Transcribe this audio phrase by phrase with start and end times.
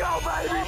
[0.00, 0.66] go, baby!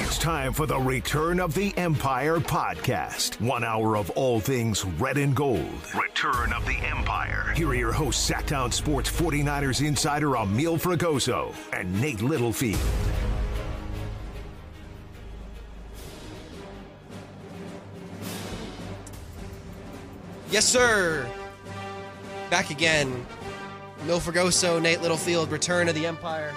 [0.00, 3.40] It's time for the Return of the Empire podcast.
[3.40, 5.68] One hour of all things red and gold.
[6.00, 7.52] Return of the Empire.
[7.56, 12.80] Here are your hosts, Sacktown Sports 49ers insider Emil Fragoso and Nate Littlefield.
[20.50, 21.28] Yes, sir.
[22.48, 23.26] Back again.
[24.06, 26.54] Mil Fragoso, Nate Littlefield, Return of the Empire.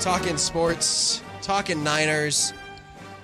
[0.00, 2.52] Talking sports, talking Niners.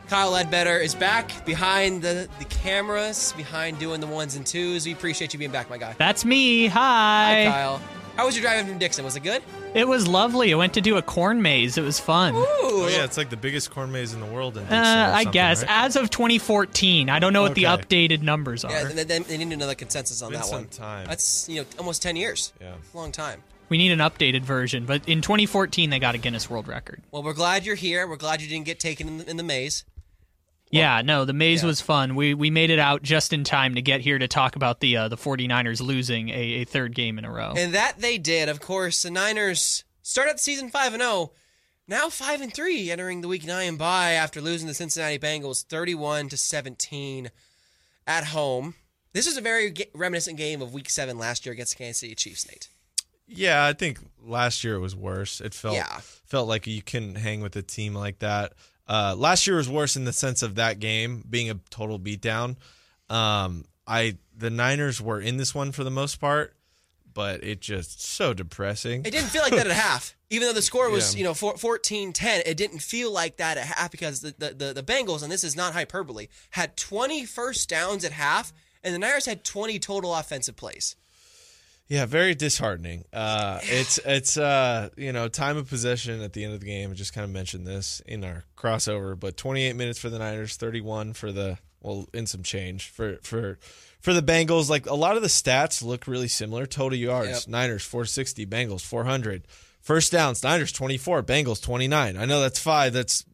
[0.08, 4.84] Kyle Ledbetter is back behind the, the cameras, behind doing the ones and twos.
[4.84, 5.94] We appreciate you being back, my guy.
[5.98, 6.66] That's me.
[6.66, 7.50] Hi, Hi.
[7.50, 7.80] Kyle.
[8.16, 9.04] How was your drive from Dixon?
[9.04, 9.42] Was it good?
[9.74, 10.52] It was lovely.
[10.52, 11.78] I went to do a corn maze.
[11.78, 12.34] It was fun.
[12.34, 12.44] Ooh,
[12.74, 14.56] Oh yeah, it's like the biggest corn maze in the world.
[14.56, 15.70] In Uh, Dixon I guess right?
[15.86, 17.08] as of 2014.
[17.08, 18.70] I don't know what the updated numbers are.
[18.72, 20.68] Yeah, they, they, they need another consensus on Been that some one.
[20.68, 21.06] time.
[21.06, 22.52] That's you know almost ten years.
[22.60, 22.74] Yeah.
[22.92, 23.42] long time.
[23.72, 27.00] We need an updated version, but in 2014 they got a Guinness World Record.
[27.10, 28.06] Well, we're glad you're here.
[28.06, 29.84] We're glad you didn't get taken in the, in the maze.
[30.70, 31.69] yeah, no, the maze yeah.
[31.69, 32.14] was fun.
[32.14, 34.98] We we made it out just in time to get here to talk about the
[34.98, 37.55] uh, the 49ers losing a, a third game in a row.
[37.56, 38.50] And that they did.
[38.50, 41.32] Of course, the Niners start out the season 5 and 0.
[41.88, 46.28] Now 5 and 3 entering the week 9 bye after losing the Cincinnati Bengals 31
[46.28, 47.30] to 17
[48.06, 48.75] at home.
[49.14, 52.14] This is a very reminiscent game of week 7 last year against the Kansas City
[52.14, 52.69] Chiefs, Nate.
[53.34, 55.41] Yeah, I think last year it was worse.
[55.41, 56.00] It felt Yeah.
[56.25, 58.52] felt like you couldn't hang with a team like that.
[58.88, 62.56] Uh, last year was worse in the sense of that game being a total beatdown.
[63.08, 66.55] Um, I the Niners were in this one for the most part,
[67.12, 69.05] but it just so depressing.
[69.05, 70.16] It didn't feel like that at half.
[70.30, 71.19] Even though the score was, Yeah.
[71.19, 74.72] you know, 14 10, it didn't feel like that at half because the, the, the,
[74.72, 78.98] the Bengals, and this is not hyperbole, had 20 first downs at half, and the
[78.98, 80.97] Niners had 20 total offensive plays.
[81.88, 83.05] Yeah, very disheartening.
[83.12, 86.91] Uh, it's it's uh, you know time of possession at the end of the game.
[86.91, 90.56] I just kind of mentioned this in our crossover, but 28 minutes for the Niners,
[90.56, 93.59] 31 for the well, in some change for for
[94.00, 94.70] for the Bengals.
[94.70, 96.65] Like a lot of the stats look really similar.
[96.66, 97.48] Total yards: Yep.
[97.48, 99.47] Niners 460, Bengals 400.
[99.81, 102.16] First downs: Niners 24, Bengals 29.
[102.16, 102.93] I know that's five.
[102.93, 103.25] That's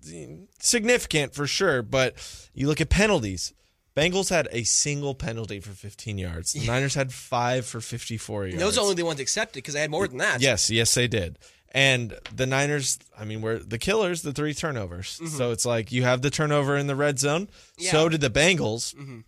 [0.58, 2.14] significant for sure, but
[2.54, 3.52] you look at penalties.
[3.98, 6.52] Bengals had a single penalty for 15 yards.
[6.52, 8.62] The Niners had five for 54 yards.
[8.62, 10.40] Those are only the ones accepted because they had more than that.
[10.40, 11.38] Yes, yes, they did.
[11.72, 15.20] And the Niners, I mean, were the killers, the three turnovers.
[15.36, 17.46] So it's like you have the turnover in the red zone.
[17.46, 17.82] Mm-hmm.
[17.82, 17.90] Yeah.
[17.90, 18.94] So did the Bengals.
[18.94, 19.20] Mm-hmm.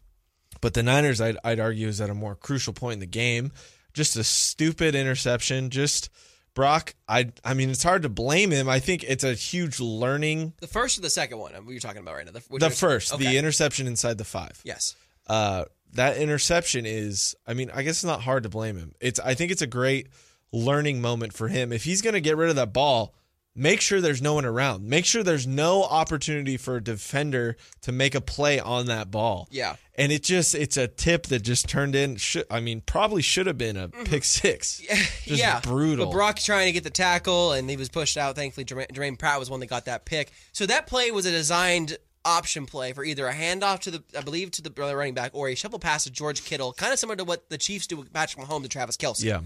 [0.60, 3.52] But the Niners, I'd, I'd argue, is at a more crucial point in the game.
[3.92, 5.70] Just a stupid interception.
[5.70, 6.10] Just
[6.54, 8.68] Brock, I, I mean, it's hard to blame him.
[8.68, 10.54] I think it's a huge learning.
[10.60, 11.52] The first or the second one?
[11.52, 12.32] What you're talking about right now?
[12.32, 13.24] The, The first, okay.
[13.24, 14.60] the interception inside the five.
[14.64, 14.96] Yes.
[15.26, 18.94] uh, that interception is I mean, I guess it's not hard to blame him.
[19.00, 20.08] It's I think it's a great
[20.52, 21.72] learning moment for him.
[21.72, 23.14] If he's going to get rid of that ball,
[23.56, 24.84] make sure there's no one around.
[24.84, 29.48] Make sure there's no opportunity for a defender to make a play on that ball.
[29.50, 29.76] Yeah.
[29.96, 33.46] And it just it's a tip that just turned in should, I mean, probably should
[33.46, 34.78] have been a pick 6.
[34.80, 35.34] Just Mm-hmm.
[35.34, 35.60] yeah.
[35.60, 36.06] brutal.
[36.06, 38.34] But Brock trying to get the tackle, and he was pushed out.
[38.34, 40.32] Thankfully, Germaine, Germaine Pratt was one that got that pick.
[40.52, 44.22] So that play was a designed option play for either a handoff to the, I
[44.22, 47.16] believe, to the running back or a shuffle pass to George Kittle, kind of similar
[47.16, 49.24] to what the Chiefs do with Patrick Mahomes to Travis Kelce.
[49.24, 49.40] yeah.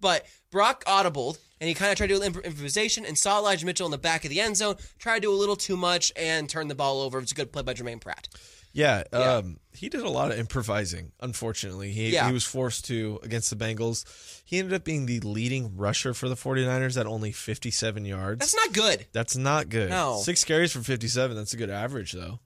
[0.00, 3.66] But Brock audibled, and he kind of tried to do imp- improvisation and saw Elijah
[3.66, 6.12] Mitchell in the back of the end zone, tried to do a little too much,
[6.16, 7.18] and turned the ball over.
[7.18, 8.28] It was a good play by Germaine Pratt.
[8.72, 9.36] Yeah, Yeah.
[9.36, 11.12] um, he did a lot of improvising.
[11.20, 12.26] Unfortunately, he Yeah.
[12.28, 14.04] he was forced to against the Bengals.
[14.44, 18.38] He ended up being the leading rusher for the 49ers at only 57 yards.
[18.40, 19.06] That's not good.
[19.12, 19.90] That's not good.
[19.90, 20.20] No.
[20.22, 21.36] Six carries for 57.
[21.36, 22.40] That's a good average, though.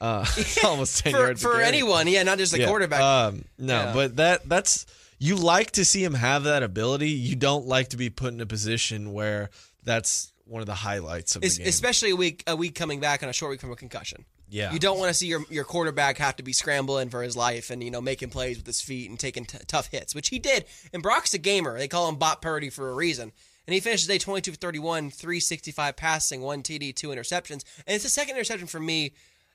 [0.00, 0.26] Uh,
[0.64, 3.00] almost 10 For, yards for anyone, yeah, not just the Yeah, quarterback.
[3.00, 4.84] Um, no, but that that's
[5.18, 7.10] you like to see him have that ability.
[7.10, 9.50] You don't like to be put in a position where
[9.82, 11.66] that's one of the highlights of the game.
[11.66, 14.24] especially a week a week coming back on a short week from a concussion.
[14.50, 14.72] Yeah.
[14.72, 17.68] you don't want to see your your quarterback have to be scrambling for his life
[17.68, 20.38] and you know making plays with his feet and taking t- tough hits, which he
[20.38, 20.64] did.
[20.92, 23.32] And Brock's a gamer; they call him Bot Purdy for a reason.
[23.66, 27.64] And he finished the day 22 for 31, 365 passing, one TD, two interceptions.
[27.86, 29.12] And it's the second interception for me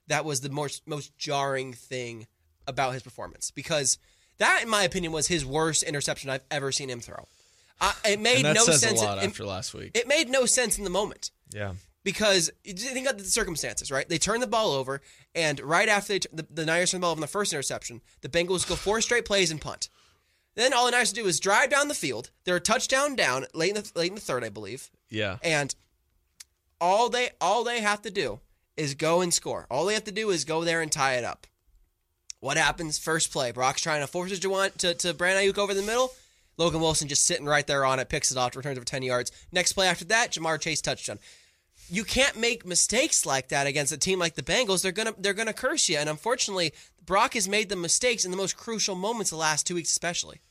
[0.08, 2.28] that was the most most jarring thing
[2.68, 3.98] about his performance because
[4.44, 7.26] that, in my opinion, was his worst interception I've ever seen him throw.
[7.82, 9.02] I, it made no sense.
[9.02, 9.92] a lot it- after last week.
[9.96, 11.74] it made no sense in the moment yeah.
[12.04, 14.08] because think about the circumstances, right?
[14.08, 15.02] They turn the ball over,
[15.36, 17.52] and right after they t- the, the Niners turn the ball over on the first
[17.52, 19.90] interception, the Bengals go four straight plays and punt.
[20.56, 22.30] Then all the Niners do is drive down the field.
[22.46, 25.38] They're a touchdown down late in the late in the third, I believe, Yeah.
[25.44, 25.74] and
[26.80, 28.40] all they all they have to do
[28.78, 29.66] is go and score.
[29.70, 31.48] All they have to do is go there and tie it up.
[32.44, 33.00] What happens?
[33.00, 36.12] First play, Brock's trying to force Jawan to, to Brandon Aiyuk over the middle.
[36.58, 39.02] Logan Wilson just sitting right there on it, picks it off, returns it for 10
[39.02, 39.32] yards.
[39.54, 41.20] Next play after that, Ja'Marr Chase touchdown.
[41.90, 44.82] You can't make mistakes like that against a team like the Bengals.
[44.84, 45.98] They're gonna they're gonna curse you.
[45.98, 46.74] And unfortunately,
[47.06, 50.42] Brock has made the mistakes in the most crucial moments the last two weeks, especially.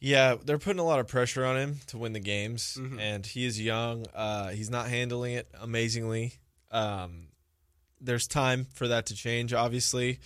[0.00, 2.98] Yeah, they're putting a lot of pressure on him to win the games, Mm-hmm.
[3.00, 4.04] and he is young.
[4.14, 6.34] Uh, he's not handling it amazingly.
[6.70, 7.28] Um,
[8.00, 10.18] there's time for that to change, obviously,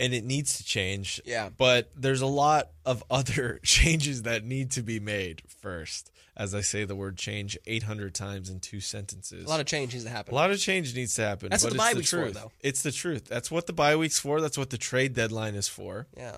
[0.00, 1.20] and it needs to change.
[1.24, 1.50] Yeah.
[1.56, 6.10] but there's a lot of other changes that need to be made first.
[6.36, 9.44] As I say the word change 800 times in two sentences.
[9.44, 10.32] A lot of change needs to happen.
[10.32, 11.50] A lot of change needs to happen.
[11.50, 12.34] That's but what the bye week's for, truth.
[12.34, 12.50] though.
[12.60, 13.26] It's the truth.
[13.26, 14.40] That's what the bye week's for.
[14.40, 16.06] That's what the trade deadline is for.
[16.16, 16.36] yeah.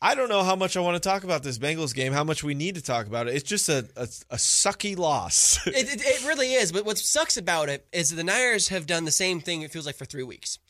[0.00, 2.12] I don't know how much I want to talk about this Bengals game.
[2.12, 3.34] How much we need to talk about it.
[3.34, 5.58] It's just a a, a sucky loss.
[5.66, 6.70] it, it, it really is.
[6.70, 9.62] But what sucks about it is that the Niners have done the same thing.
[9.62, 10.60] It feels like for three weeks,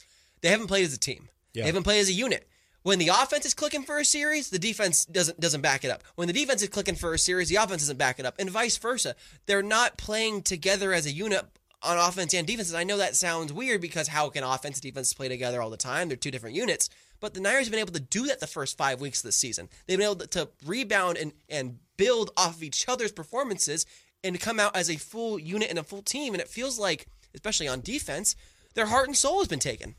[0.40, 1.28] they haven't played as a team.
[1.54, 1.62] Yeah.
[1.62, 2.48] They haven't played as a unit.
[2.82, 6.04] When the offense is clicking for a series, the defense doesn't doesn't back it up.
[6.14, 8.50] When the defense is clicking for a series, the offense doesn't back it up, and
[8.50, 9.14] vice versa.
[9.46, 11.44] They're not playing together as a unit
[11.82, 12.70] on offense and defense.
[12.70, 15.70] And I know that sounds weird because how can offense and defense play together all
[15.70, 16.08] the time?
[16.08, 16.88] They're two different units.
[17.20, 19.32] But the Niners have been able to do that the first five weeks of the
[19.32, 19.68] season.
[19.86, 23.86] They've been able to rebound and, and build off of each other's performances
[24.22, 26.34] and come out as a full unit and a full team.
[26.34, 28.36] And it feels like, especially on defense,
[28.74, 29.96] their heart and soul has been taken.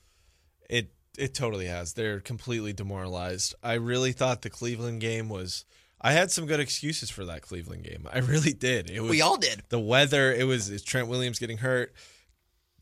[0.69, 1.93] it it totally has.
[1.93, 3.55] They're completely demoralized.
[3.63, 5.65] I really thought the Cleveland game was.
[6.01, 8.07] I had some good excuses for that Cleveland game.
[8.11, 8.89] I really did.
[8.89, 9.63] It was We all did.
[9.69, 10.31] the weather.
[10.33, 11.93] It was it's Trent Williams getting hurt,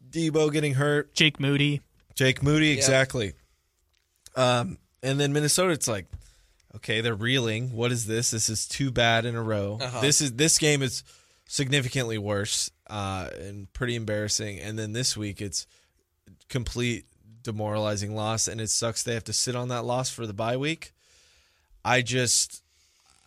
[0.08, 1.82] Deebo getting hurt, Jake Moody.
[2.16, 3.34] Jake Moody exactly.
[4.36, 6.06] Um, and then Minnesota, it's like,
[6.76, 7.72] okay, they're reeling.
[7.72, 8.32] What is this?
[8.32, 9.80] This is too bad in a row.
[9.82, 10.02] Uh-huh.
[10.02, 11.04] This is this game is
[11.48, 14.60] significantly worse uh, and pretty embarrassing.
[14.60, 15.66] And then this week, it's
[16.50, 17.06] complete
[17.48, 20.58] demoralizing loss, and it sucks they have to sit on that loss for the bye
[20.58, 20.94] week.
[21.84, 22.62] I just,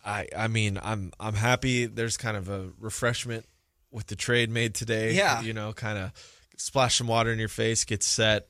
[0.05, 1.87] I, I mean, I'm, I'm happy.
[1.87, 3.45] There's kind of a refreshment
[3.91, 5.13] with the trade made today.
[5.13, 5.41] Yeah.
[5.41, 6.11] you know, kind of
[6.57, 8.47] splash some water in your face, get set.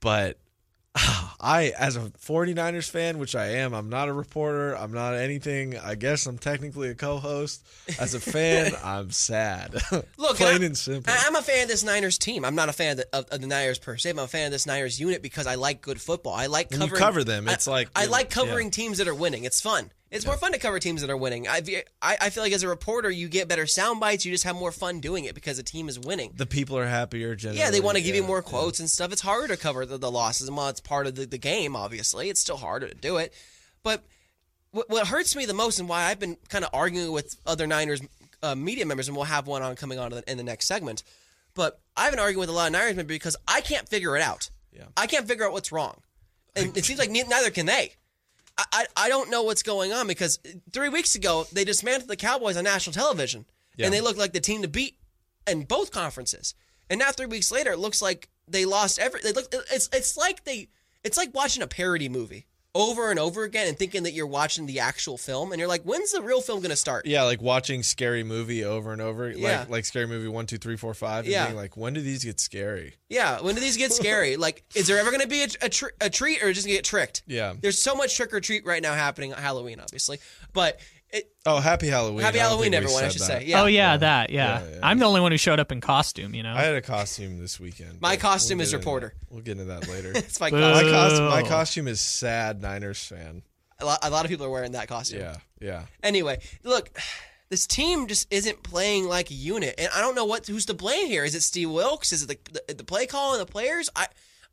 [0.00, 0.38] But
[0.96, 4.74] ah, I, as a 49ers fan, which I am, I'm not a reporter.
[4.76, 5.78] I'm not anything.
[5.78, 7.66] I guess I'm technically a co-host.
[8.00, 9.74] As a fan, I'm sad.
[10.16, 11.12] Look, plain and and simple.
[11.12, 12.44] I- I'm a fan of this Niners team.
[12.46, 14.10] I'm not a fan of the, of, the Niners per se.
[14.10, 16.32] I'm a fan of this Niners unit because I like good football.
[16.32, 17.00] I like When you covering.
[17.02, 18.42] cover them, it's I- like- I like yeah.
[18.42, 19.44] covering teams that are winning.
[19.44, 19.90] It's fun.
[20.14, 21.48] It's more fun to cover teams that are winning.
[21.48, 21.60] I,
[22.00, 24.24] I I feel like as a reporter, you get better sound bites.
[24.24, 26.32] You just have more fun doing it because the team is winning.
[26.36, 27.34] the people are happier.
[27.34, 28.48] Generally, Yeah, they want to give you Yeah, more yeah.
[28.50, 29.12] quotes and stuff.
[29.12, 31.74] It's harder to cover the, the losses, and while it's part of the, the game,
[31.74, 33.34] obviously, it's still harder to do it.
[33.82, 34.04] But
[34.70, 37.66] what, what hurts me the most, and why I've been kind of arguing with other
[37.66, 38.00] Niners
[38.42, 40.68] uh, media members, and we'll have one on coming on in the, in the next
[40.68, 41.02] segment.
[41.54, 44.22] But I've been arguing with a lot of Niners members because I can't figure it
[44.22, 44.50] out.
[44.72, 44.84] Yeah.
[44.96, 46.02] I can't figure out what's wrong,
[46.54, 47.94] and it seems like neither can they.
[48.56, 50.38] I, I don't know what's going on because
[50.72, 53.46] three weeks ago they dismantled the Cowboys on national television,
[53.76, 53.86] Yeah.
[53.86, 54.96] and they looked like the team to beat
[55.46, 56.54] in both conferences.
[56.88, 59.20] And now three weeks later, it looks like they lost every.
[59.22, 59.46] They look.
[59.72, 60.68] It's it's like they.
[61.02, 64.66] It's like watching a parody movie over and over again and thinking that you're watching
[64.66, 67.06] the actual film, and you're like, when's the real film to start?
[67.06, 69.30] Yeah, like watching scary movie over and over.
[69.30, 69.60] Yeah.
[69.60, 71.24] Like like scary movie one, two, three, four, five.
[71.24, 71.44] And Yeah.
[71.46, 72.94] being like, when do these get scary?
[73.08, 74.36] Yeah, when do these get scary?
[74.38, 76.84] like, is there ever to be a, a, tr- a treat or just gonna get
[76.84, 77.22] tricked?
[77.26, 77.54] Yeah.
[77.60, 80.18] There's so much trick or treat right now happening on Halloween, obviously.
[80.52, 80.80] But
[81.14, 82.20] it, Oh, happy Halloween!
[82.24, 83.04] happy Halloween, everyone.
[83.04, 83.42] I should that.
[83.42, 83.44] say.
[83.46, 83.62] Yeah.
[83.62, 84.60] oh yeah, that yeah.
[84.62, 84.78] Yeah, yeah.
[84.82, 86.34] I'm the only one who showed up in costume.
[86.34, 86.54] You know.
[86.54, 88.00] I had a costume this weekend.
[88.00, 89.14] My costume we'll is get into reporter.
[89.30, 90.12] We'll get into that later.
[90.14, 90.86] It's my costume.
[90.86, 93.42] my costume, my costume is sad Niners fan.
[93.80, 95.20] A lot, a lot of people are wearing that costume.
[95.20, 95.82] Yeah, yeah.
[96.02, 96.90] Anyway, look,
[97.50, 100.74] this team just isn't playing like a unit, and I don't know what who's to
[100.74, 101.24] blame here.
[101.24, 102.12] Is it Steve Wilks?
[102.12, 103.90] Is it the the, the play call and the players?
[103.94, 104.06] I,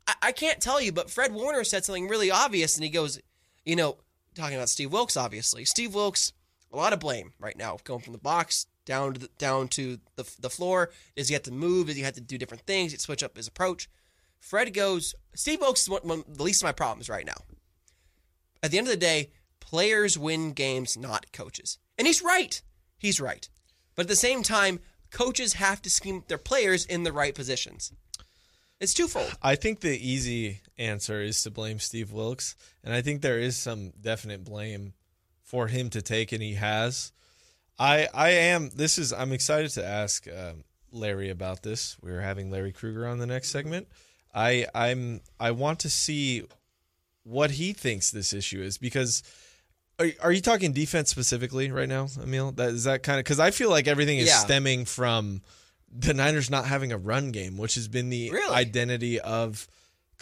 [0.08, 3.20] I I can't tell you, but Fred Warner said something really obvious, and he goes,
[3.66, 3.98] you know,
[4.36, 5.66] talking about Steve Wilks, obviously.
[5.66, 6.34] Steve Wilks,
[6.72, 10.00] a lot of blame right now, going from the box down to the, down to
[10.16, 10.92] the the floor.
[11.16, 11.88] Does he have to move?
[11.88, 12.92] Does he have to do different things?
[12.92, 13.90] He switch up his approach.
[14.40, 15.14] Fred goes.
[15.36, 17.36] Steve Wilks is one, one the least of my problems right now
[18.64, 21.78] at the end of the day, players win games, not coaches.
[21.98, 22.62] And he's right.
[22.98, 23.48] He's right.
[23.96, 24.80] But at the same time,
[25.12, 27.92] coaches have to scheme their players in the right positions.
[28.80, 29.38] It's twofold.
[29.42, 33.56] I think the easy answer is to blame Steve Wilks, and I think there is
[33.56, 34.94] some definite blame
[35.52, 37.12] for him to take, and he has.
[37.78, 38.70] I I am.
[38.74, 39.12] This is.
[39.12, 41.98] I'm excited to ask um, Larry about this.
[42.02, 43.88] We're having Larry Krueger on the next segment.
[44.34, 46.46] I I'm I want to see
[47.24, 49.22] what he thinks this issue is because.
[50.00, 52.54] Are, are you talking defense specifically right now, Emil?
[52.54, 54.38] That is that kind of because I feel like everything is Yeah.
[54.38, 55.42] stemming from
[55.96, 58.56] the Niners not having a run game, which has been the Really?
[58.56, 59.68] identity of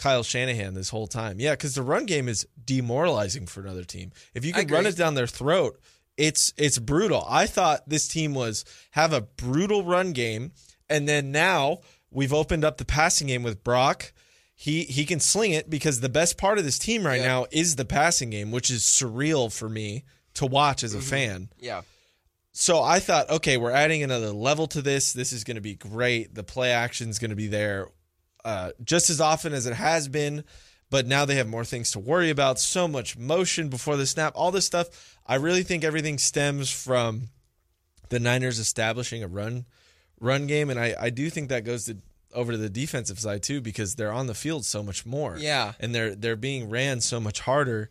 [0.00, 1.38] Kyle Shanahan this whole time.
[1.38, 4.12] Yeah, because the run game is demoralizing for another team.
[4.34, 5.78] If you can run it down their throat,
[6.16, 7.24] it's it's brutal.
[7.28, 10.52] I thought this team was have a brutal run game,
[10.88, 11.80] and then now
[12.10, 14.14] we've opened up the passing game with Brock.
[14.54, 17.26] He he can sling it because the best part of this team right Yep.
[17.26, 20.04] now is the passing game, which is surreal for me
[20.34, 21.08] to watch as a mm-hmm.
[21.08, 21.48] fan.
[21.58, 21.82] Yeah.
[22.52, 25.12] So I thought, okay, we're adding another level to this.
[25.12, 26.34] This is going to be great.
[26.34, 27.88] The play action is going to be there
[28.44, 30.44] uh, just as often as it has been,
[30.90, 32.58] but now they have more things to worry about.
[32.58, 35.18] So much motion before the snap, all this stuff.
[35.26, 37.28] I really think everything stems from
[38.08, 39.66] the Niners establishing a run
[40.20, 41.96] run game, and I, I do think that goes to
[42.32, 45.36] over to the defensive side too because they're on the field so much more.
[45.38, 45.72] Yeah.
[45.80, 47.90] and they're they're being ran so much harder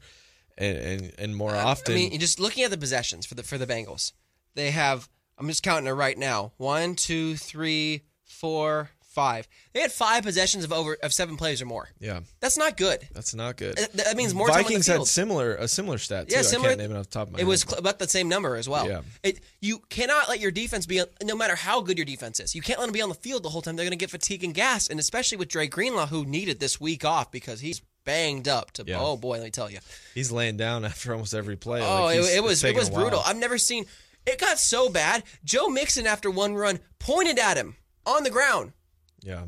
[0.58, 1.94] and and, and more often.
[1.94, 4.14] I mean, just looking at the possessions for the for the Bengals,
[4.56, 5.10] they have.
[5.38, 6.52] I'm just counting it right now.
[6.58, 8.90] One, two, three, four,
[9.20, 9.48] five.
[9.74, 11.90] They had five possessions of over of seven plays or more.
[12.00, 13.08] yeah, That's not good.
[13.14, 13.78] that's not good.
[13.78, 16.36] That- That means more time on the Vikings had similar a similar stat too.
[16.36, 16.70] Yeah, similar.
[16.70, 17.70] I can't name it off the top of my It was head.
[17.72, 18.88] cl- about the same number as well.
[18.88, 19.02] Yeah.
[19.24, 22.62] It, you cannot let your defense be, no matter how good your defense is, you
[22.62, 23.76] can't let them be on the field the whole time.
[23.76, 26.80] They're going to get fatigue and gas, and especially with Dre Greenlaw, who needed this
[26.80, 28.72] week off because he's banged up.
[28.72, 29.00] To Yeah.
[29.02, 29.80] oh boy, let me tell you.
[30.16, 31.82] He's laying down after almost every play.
[31.82, 33.22] Oh, Like, it, it was it was brutal.
[33.26, 33.86] I've never seen.
[34.26, 35.24] It got so bad.
[35.44, 38.74] Joe Mixon, after one run, pointed at him on the ground.
[39.22, 39.44] Yeah,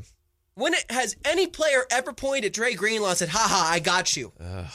[0.54, 3.78] When it has any player ever pointed at Dre Greenlaw and said, "Ha ha, I
[3.80, 4.32] got you,"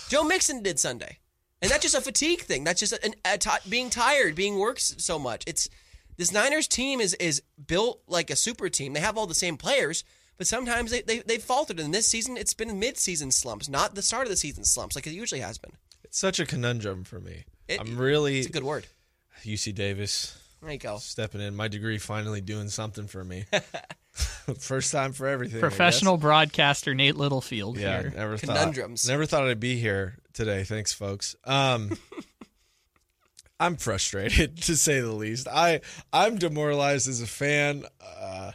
[0.09, 1.19] Joe Mixon did Sunday,
[1.61, 2.63] and that's just a fatigue thing.
[2.63, 5.43] That's just an, a ti being tired, being worked so much.
[5.47, 5.69] It's
[6.17, 8.93] this Niners team is is built like a super team.
[8.93, 10.03] They have all the same players,
[10.37, 11.79] but sometimes they they they faltered.
[11.79, 14.95] And this season, it's been mid season slumps, not the start of the season slumps
[14.95, 15.73] like it usually has been.
[16.03, 17.45] it's such a conundrum for me.
[17.67, 18.87] It- I'm really It's a good word.
[19.45, 20.97] UC Davis There you go.
[20.97, 21.55] stepping in.
[21.55, 23.45] My degree finally doing something for me.
[24.59, 25.59] First time for everything.
[25.59, 28.13] Professional broadcaster Nate Littlefield Yeah, here.
[28.15, 29.03] never Conundrums.
[29.05, 29.11] thought.
[29.11, 30.63] Never thought I'd be here today.
[30.63, 31.35] Thanks, folks.
[31.43, 31.97] Um,
[33.59, 35.47] I'm frustrated to say the least.
[35.47, 35.81] I
[36.13, 37.83] I'm demoralized as a fan.
[38.01, 38.51] Uh,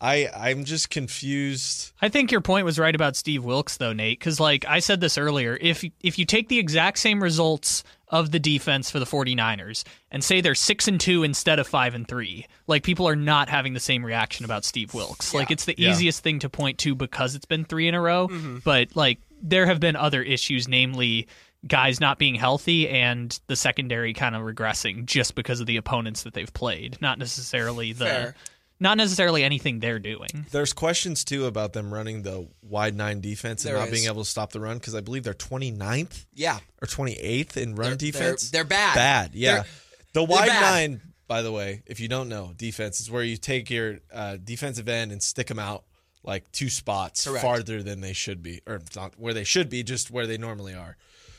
[0.00, 1.92] I I'm just confused.
[2.02, 4.18] I think your point was right about Steve Wilks, though, Nate.
[4.18, 8.30] Because, like I said this earlier, if if you take the exact same results of
[8.30, 12.06] the defense for the 49ers and say they're six and two instead of five and
[12.06, 15.34] three, like people are not having the same reaction about Steve Wilks.
[15.34, 15.90] Like it's the Yeah.
[15.90, 18.28] easiest thing to point to because it's been three in a row.
[18.28, 18.58] Mm-hmm.
[18.64, 21.26] But like there have been other issues, namely
[21.66, 26.22] guys not being healthy and the secondary kind of regressing just because of the opponents
[26.22, 28.04] that they've played, not necessarily the.
[28.04, 28.34] Fair.
[28.80, 30.28] Not necessarily anything they're doing.
[30.50, 33.94] There's questions too about them running the wide nine defense and There not is.
[33.94, 36.58] being able to stop the run because I believe they're 29th Yeah.
[36.82, 38.50] or 28th in run They're- defense.
[38.50, 38.94] they're- they're bad.
[38.94, 39.54] Bad, yeah.
[39.54, 39.66] They're-
[40.14, 43.70] the wide nine, by the way, if you don't know, defense is where you take
[43.70, 45.84] your uh, defensive end and stick them out
[46.22, 47.42] like two spots Correct.
[47.42, 50.74] farther than they should be, or not where they should be, just where they normally
[50.74, 50.96] are.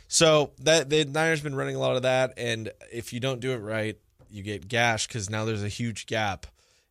[0.08, 3.52] So that the Niners been running a lot of that, and if you don't do
[3.52, 3.98] it right,
[4.30, 6.46] you get gashed because now there's a huge gap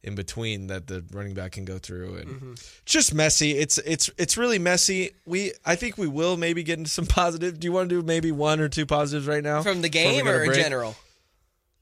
[0.04, 2.52] in between that the running back can go through, and Mm-hmm.
[2.84, 3.52] just messy.
[3.58, 5.10] It's it's it's really messy.
[5.26, 7.58] We I think we will maybe get into some positive.
[7.58, 10.28] Do you want to do maybe one or two positives right now From the game
[10.28, 10.94] or in general?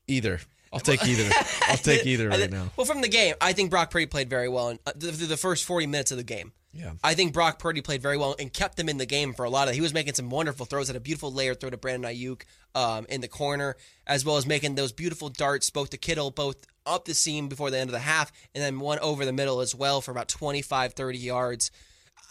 [0.09, 0.41] Either.
[0.73, 1.29] I'll take either.
[1.69, 2.71] I'll take either right now.
[2.76, 5.26] Well, from the game, I think Brock Purdy played very well in, uh, th- through
[5.26, 6.52] the first 40 minutes of the game.
[6.75, 6.93] Yeah.
[7.05, 9.50] I think Brock Purdy played very well and kept them in the game for a
[9.50, 9.73] lot of.
[9.73, 9.76] It.
[9.76, 10.87] He was making some wonderful throws.
[10.87, 12.43] Had a beautiful layer throw to Brandon Aiyuk
[12.75, 13.76] um, in the corner,
[14.07, 17.71] as well as making those beautiful darts, both to Kittle, both up the seam before
[17.71, 20.29] the end of the half, and then one over the middle as well for about
[20.29, 21.71] 25, 30 yards.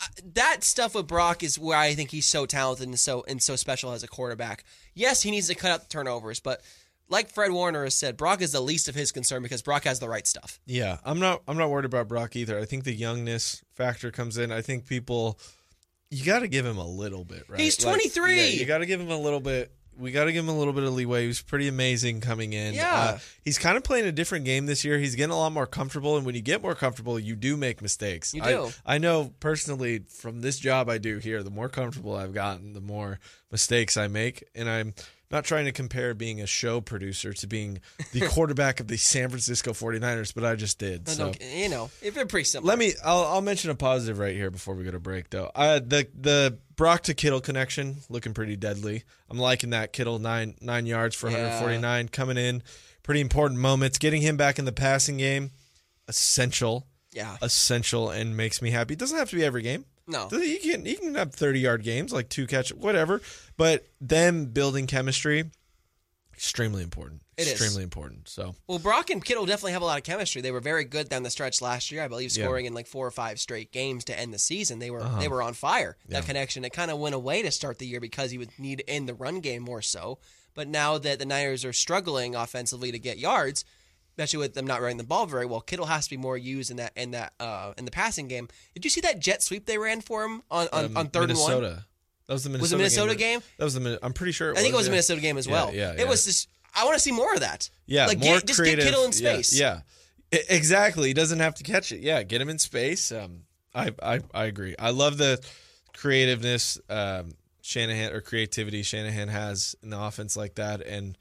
[0.01, 3.41] Uh, That stuff with Brock is where I think he's so talented and so and
[3.41, 4.63] so special as a quarterback.
[4.95, 6.61] Yes, he needs to cut out the turnovers, but
[7.11, 9.99] like Fred Warner has said, Brock is the least of his concern because Brock has
[9.99, 10.59] the right stuff.
[10.65, 11.41] Yeah, I'm not.
[11.47, 12.57] I'm not worried about Brock either.
[12.57, 14.51] I think the youngness factor comes in.
[14.51, 15.37] I think people,
[16.09, 17.59] you got to give him a little bit, right?
[17.59, 18.35] He's Like, 23.
[18.35, 19.71] yeah, you got to give him a little bit.
[19.99, 21.23] We got to give him a little bit of leeway.
[21.23, 22.73] He was pretty amazing coming in.
[22.73, 22.91] Yeah.
[22.93, 24.97] Uh, he's kind of playing a different game this year.
[24.97, 27.81] He's getting a lot more comfortable, and when you get more comfortable, you do make
[27.81, 28.33] mistakes.
[28.33, 28.69] You I- do.
[28.85, 32.81] I, know personally from this job I do here, the more comfortable I've gotten, the
[32.81, 33.19] more
[33.51, 34.93] mistakes I make, and I'm
[35.31, 37.79] not trying to compare being a show producer to being
[38.11, 41.07] the quarterback of the San Francisco 49ers, but I just did.
[41.07, 41.31] I So.
[41.55, 42.67] you know, if they're pretty simple.
[42.67, 42.93] Let me.
[43.03, 45.49] I'll, I'll mention a positive right here before we go to break, though.
[45.55, 49.03] Uh, the the Brock to Kittle connection looking pretty deadly.
[49.29, 51.37] I'm liking that Kittle nine nine yards for Yeah.
[51.37, 52.63] 149 coming in.
[53.03, 53.97] Pretty important moments.
[53.97, 55.51] Getting him back in the passing game,
[56.07, 57.37] essential, Yeah.
[57.41, 58.93] essential, and makes me happy.
[58.93, 59.85] It doesn't have to be every game.
[60.11, 60.29] No.
[60.31, 63.21] You can you can have 30 yard games like two catch whatever,
[63.57, 65.45] but them building chemistry
[66.33, 67.21] extremely important.
[67.37, 67.51] It is.
[67.53, 68.27] extremely important.
[68.27, 70.41] So Well, Brock and Kittle definitely have a lot of chemistry.
[70.41, 72.43] They were very good down the stretch last year, I believe, Yeah.
[72.45, 74.79] scoring in like four or five straight games to end the season.
[74.79, 75.19] They were Uh-huh.
[75.19, 75.97] they were on fire.
[76.09, 76.27] That Yeah.
[76.27, 78.89] connection it kind of went away to start the year because he would need to
[78.89, 80.19] end the run game more so.
[80.53, 83.63] But now that the Niners are struggling offensively to get yards,
[84.21, 86.69] especially with them not running the ball very well, Kittle has to be more used
[86.71, 88.47] in that in that uh, in the passing game.
[88.75, 91.27] Did you see that jet sweep they ran for him on on, um, on third
[91.29, 91.55] Minnesota.
[91.67, 91.85] and one?
[92.27, 92.61] That was the Minnesota.
[92.61, 93.39] Was it Minnesota game?
[93.39, 93.47] game?
[93.57, 93.99] That was the.
[94.03, 94.51] I'm pretty sure.
[94.51, 94.91] It I think it was a.
[94.91, 95.73] Minnesota game as Yeah, well.
[95.73, 97.69] yeah, It was just I want to see more of that.
[97.87, 98.83] Yeah, like more get, just creative.
[98.85, 99.57] get Kittle in space.
[99.59, 99.81] Yeah,
[100.33, 101.07] I- exactly.
[101.09, 101.99] He doesn't have to catch it.
[102.01, 103.11] Yeah, get him in space.
[103.11, 104.75] Um, I I, I agree.
[104.77, 105.43] I love the
[105.93, 111.17] creativeness um, Shanahan or creativity Shanahan has in the offense like that, and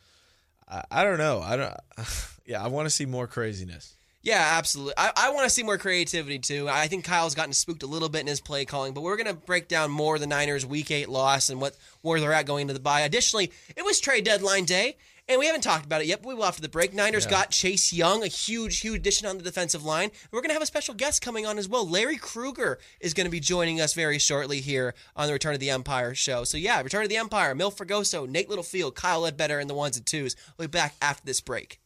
[0.70, 1.40] I, I don't know.
[1.40, 1.74] I don't.
[2.46, 3.94] Yeah, I want to see more craziness.
[4.22, 4.94] Yeah, absolutely.
[4.96, 6.68] I, I want to see more creativity too.
[6.68, 9.28] I think Kyle's gotten spooked a little bit in his play calling, but we're going
[9.28, 12.62] to break down more the Niners' Week Eight loss and what where they're at going
[12.62, 13.02] into the bye.
[13.02, 14.96] Additionally, it was trade deadline day,
[15.30, 16.20] and we haven't talked about it yet.
[16.22, 16.92] But we will after the break.
[16.92, 17.30] Niners Yeah.
[17.30, 20.10] got Chase Young, a huge, huge addition on the defensive line.
[20.30, 21.88] We're going to have a special guest coming on as well.
[21.88, 25.60] Larry Krueger is going to be joining us very shortly here on the Return of
[25.60, 26.44] the Empire show.
[26.44, 29.96] So yeah, Return of the Empire, Mil Fragoso, Nate Littlefield, Kyle Ledbetter, and the ones
[29.96, 30.34] and twos.
[30.58, 31.78] We'll be back after this break.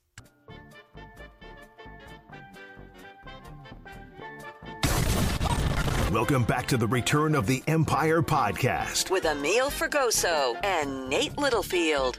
[6.12, 9.10] Welcome back to the Return of the Empire podcast.
[9.10, 12.18] with Emil Fragoso and Nate Littlefield.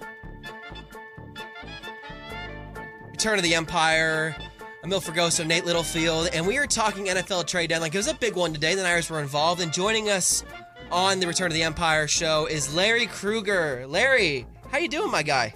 [3.15, 4.35] Return of the Empire.
[4.83, 7.89] Emil Fragoso, Nate Littlefield, and we are talking NFL trade deadline.
[7.93, 8.75] It was a big one today.
[8.75, 10.43] The Niners were involved, and joining us
[10.91, 13.85] on the Return of the Empire show is Larry Krueger.
[13.87, 15.53] Larry, how you doing, my guy?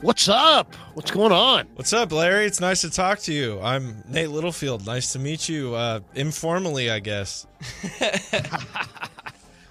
[0.00, 0.76] What's up?
[0.94, 1.66] What's going on?
[1.74, 2.46] What's up, Larry?
[2.46, 3.60] It's nice to talk to you.
[3.60, 4.86] I'm Nate Littlefield.
[4.86, 7.48] Nice to meet you, uh, informally, I guess.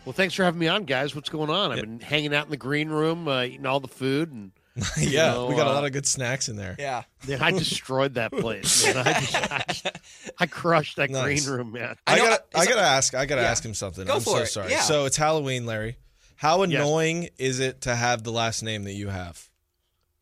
[0.05, 1.13] Well, thanks for having me on, guys.
[1.13, 1.71] What's going on?
[1.71, 4.51] I've been hanging out in the green room, uh, eating all the food, and
[4.97, 6.75] yeah, know, we got a uh, lot of good snacks in there.
[6.79, 7.03] Yeah.
[7.27, 8.85] man, I destroyed that place.
[8.85, 8.97] Man.
[8.97, 9.35] I, just,
[9.87, 9.91] I,
[10.39, 11.45] I crushed that Nice.
[11.45, 11.95] green room, man.
[12.07, 13.15] I I, gotta, I gotta ask.
[13.15, 13.51] I gotta Yeah.
[13.51, 14.05] ask him something.
[14.05, 14.45] Go I'm for so it.
[14.47, 14.71] sorry.
[14.71, 14.81] Yeah.
[14.81, 15.97] So it's Halloween, Larry.
[16.35, 16.79] How Yes.
[16.81, 19.49] annoying is it to have the last name that you have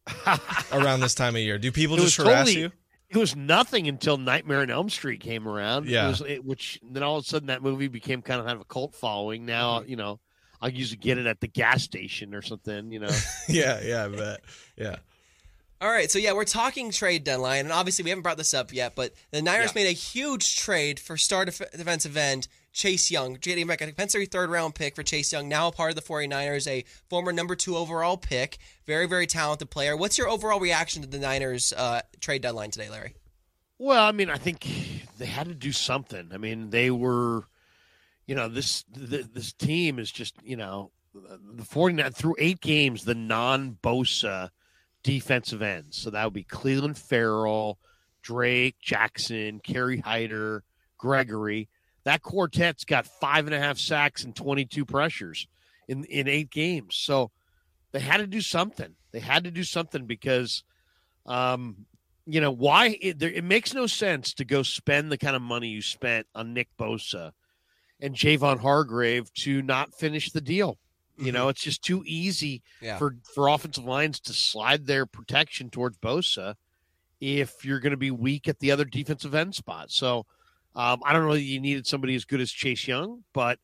[0.72, 1.58] around this time of year?
[1.58, 2.72] Do people It just harass totally- you?
[3.10, 5.88] It was nothing until Nightmare on Elm Street came around.
[5.88, 6.08] Yeah.
[6.08, 8.60] It was, it, which then all of a sudden that movie became kind of have
[8.60, 9.46] a cult following.
[9.46, 9.90] Now Mm-hmm.
[9.92, 10.20] you know
[10.62, 12.92] I usually get it at the gas station or something.
[12.92, 13.10] You know.
[13.48, 14.40] yeah, yeah, I bet.
[14.76, 14.96] Yeah.
[15.80, 18.74] All right, so yeah, we're talking trade deadline, and obviously we haven't brought this up
[18.74, 19.84] yet, but the Niners Yeah.
[19.84, 24.26] made a huge trade for star def- defensive end Chase Young, getting back a compensatory
[24.26, 27.56] third round pick for Chase Young, now a part of the 49ers, a former number
[27.56, 29.96] two overall pick, very, very talented player.
[29.96, 33.14] What's your overall reaction to the Niners uh, trade deadline today, Larry?
[33.78, 34.68] Well, I mean, I think
[35.20, 36.30] they had to do something.
[36.34, 37.44] I mean, they were,
[38.28, 43.06] you know, this th- this team is just, you know, the 49 through eight games,
[43.06, 44.50] the non Bosa
[45.02, 45.98] defensive ends.
[45.98, 47.80] So that would be Clelin Ferrell,
[48.22, 50.64] Drake, Jackson, Kerry Hyder,
[50.98, 51.70] Gregory.
[52.04, 55.48] That quartet's got five and a half sacks and 22 pressures
[55.88, 56.96] in, in eight games.
[56.96, 57.32] So
[57.92, 58.96] they had to do something.
[59.12, 60.64] They had to do something because,
[61.26, 61.86] um,
[62.26, 65.42] you know why it, there, it makes no sense to go spend the kind of
[65.42, 67.32] money you spent on Nick Bosa
[68.00, 70.78] and Javon Hargrave to not finish the deal.
[71.20, 72.98] You know, it's just too easy Yeah.
[73.00, 76.54] for for offensive lines to slide their protection towards Bosa
[77.20, 79.90] if you're going to be weak at the other defensive end spot.
[79.90, 80.28] So
[80.76, 83.58] um, I don't know that you needed somebody as good as Chase Young, but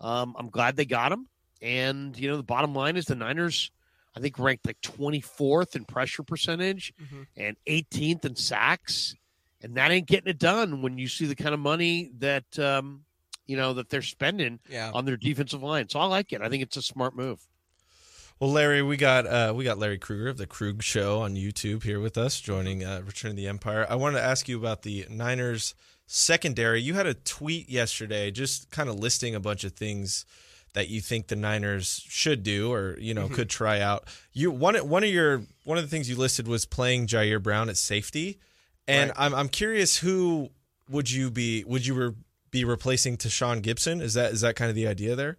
[0.00, 1.26] um, I'm glad they got him.
[1.62, 3.70] And you know, the bottom line is the Niners,
[4.14, 7.26] I think, ranked like 24th in pressure percentage Mhm.
[7.36, 9.14] and 18th in sacks,
[9.62, 13.04] and that ain't getting it done when you see the kind of money that um,
[13.50, 14.90] you know that they're spending Yeah.
[14.94, 15.88] on their defensive line.
[15.88, 16.40] So I like it.
[16.40, 17.40] I think it's a smart move.
[18.38, 21.82] Well, Larry, we got uh, we got Larry Krueger of the Krug Show on YouTube
[21.82, 23.86] here with us, joining uh, Return of the Empire.
[23.90, 25.74] I wanted to ask you about the Niners
[26.06, 26.80] secondary.
[26.80, 30.24] You had a tweet yesterday, just kind of listing a bunch of things
[30.72, 34.04] that you think the Niners should do, or you know, could try out.
[34.32, 37.68] You one one of your one of the things you listed was playing Ji'Ayir Brown
[37.68, 38.38] at safety,
[38.88, 39.16] and Right.
[39.18, 40.50] I'm I'm curious who
[40.88, 42.14] would you be would you
[42.50, 44.00] be replacing Tashaun Gipson?
[44.00, 45.38] Is that is that kind of the idea there?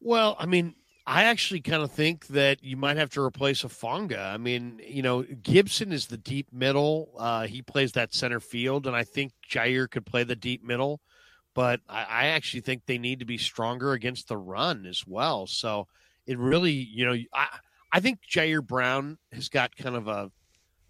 [0.00, 0.74] Well, I mean,
[1.06, 4.32] I actually kind of think that you might have to replace Hufanga.
[4.32, 7.12] I mean, you know, Gipson is the deep middle.
[7.18, 11.00] Uh, he plays that center field, and I think Ji'Ayir could play the deep middle.
[11.54, 15.46] But I, I actually think they need to be stronger against the run as well.
[15.46, 15.86] So
[16.26, 17.46] it really, you know, I
[17.92, 20.30] I think Ji'Ayir Brown has got kind of a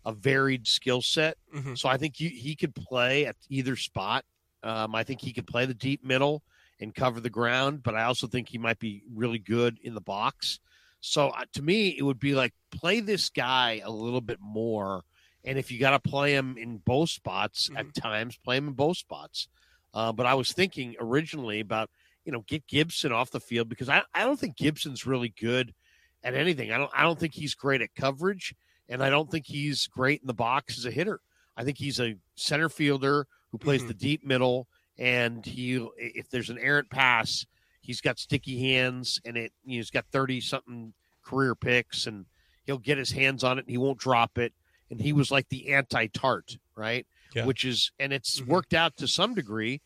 [0.04, 1.36] a varied skill set.
[1.54, 1.78] Mhm.
[1.78, 4.24] So I think you, he could play at either spot.
[4.62, 6.42] Um, I think he could play the deep middle
[6.80, 10.00] and cover the ground, but I also think he might be really good in the
[10.00, 10.60] box.
[11.00, 15.02] So uh, to me, it would be like play this guy a little bit more,
[15.44, 17.78] and if you got to play him in both spots Mhm.
[17.78, 19.48] at times, play him in both spots.
[19.94, 21.90] Uh, but I was thinking originally about
[22.24, 25.74] you know get Gipson off the field because I, I don't think Gipson's really good
[26.22, 26.70] at anything.
[26.72, 28.54] I don't I don't think he's great at coverage,
[28.88, 31.20] and I don't think he's great in the box as a hitter.
[31.56, 33.88] I think he's a center fielder who plays Mhm.
[33.88, 34.66] the deep middle,
[34.98, 37.46] and he if there's an errant pass,
[37.80, 42.26] he's got sticky hands, and it he's got thirty something career picks, and
[42.64, 44.52] he'll get his hands on it, and he won't drop it.
[44.90, 47.06] And he was like the anti Tartt, right?
[47.34, 47.46] Yeah.
[47.46, 48.46] Which is, and it's Mhm.
[48.46, 49.80] worked out to some degree.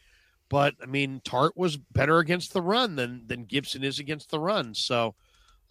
[0.48, 4.38] But I mean, Tartt was better against the run than than Gipson is against the
[4.40, 4.74] run.
[4.74, 5.14] So,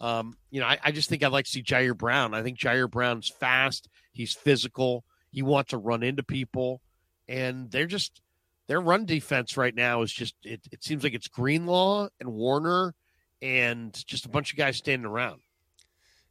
[0.00, 2.34] um, you know, I, I just think I'd like to see Ji'Ayir Brown.
[2.34, 3.88] I think Ji'Ayir Brown's fast.
[4.12, 5.04] He's physical.
[5.30, 6.80] He wants to run into people,
[7.28, 8.20] and they're just
[8.66, 10.60] their run defense right now is just it.
[10.72, 12.94] It seems like it's Greenlaw and Warner,
[13.40, 15.40] and just a bunch of guys standing around.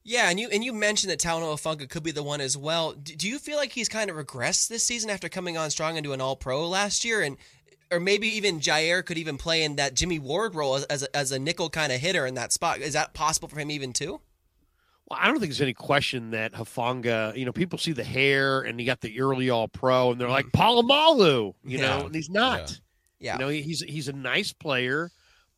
[0.04, 2.94] Yeah, and you and you mentioned that Talanoa Hufanga could be the one as well.
[2.94, 5.98] Do, do you feel like he's kind of regressed this season after coming on strong
[5.98, 7.38] into an All Pro last year, and
[7.92, 11.16] or maybe even Ji'Ayir could even play in that Jimmy Ward role as as a,
[11.16, 12.82] as a nickel kind of hitter in that spot?
[12.82, 14.22] Is that possible for him even too?
[15.10, 18.62] Well, I don't think there's any question that Hufanga, you know, people see the hair
[18.62, 21.98] and he got the early all pro and they're like Polamalu, you Yeah.
[22.00, 22.80] know, and he's not.
[23.20, 23.34] Yeah.
[23.34, 25.12] You know, he's he's a nice player,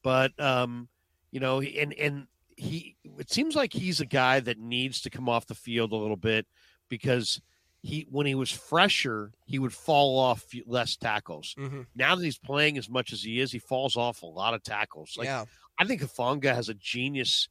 [0.04, 0.90] but um,
[1.32, 5.28] you know, and and he it seems like he's a guy that needs to come
[5.30, 6.46] off the field a little bit
[6.90, 7.42] because
[7.82, 11.56] he when he was fresher, he would fall off less tackles.
[11.58, 11.82] Mm-hmm.
[11.96, 14.62] Now that he's playing as much as he is, he falls off a lot of
[14.64, 15.16] tackles.
[15.18, 15.46] Like yeah.
[15.80, 17.48] I think Hufanga has a genius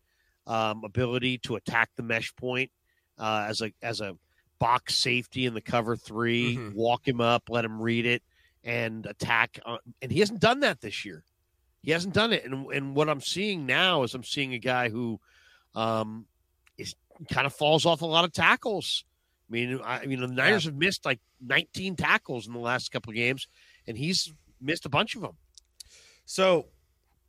[0.47, 2.71] um, ability to attack the mesh point
[3.19, 4.17] uh, as a as a
[4.59, 6.75] box safety in the cover 3 Mhm.
[6.75, 8.23] walk him up, let him read it,
[8.65, 9.59] and attack.
[9.67, 11.23] Uh, and he hasn't done that this year.
[11.83, 12.45] He hasn't done it.
[12.45, 15.21] And and what I'm seeing now is I'm seeing a guy who
[15.75, 16.27] um,
[16.79, 16.95] is
[17.31, 19.05] kind of falls off a lot of tackles.
[19.49, 22.91] I mean, I, I mean, the Niners have missed like 19 tackles in the last
[22.91, 23.47] couple of games,
[23.87, 25.37] and he's missed a bunch of them.
[26.25, 26.67] So,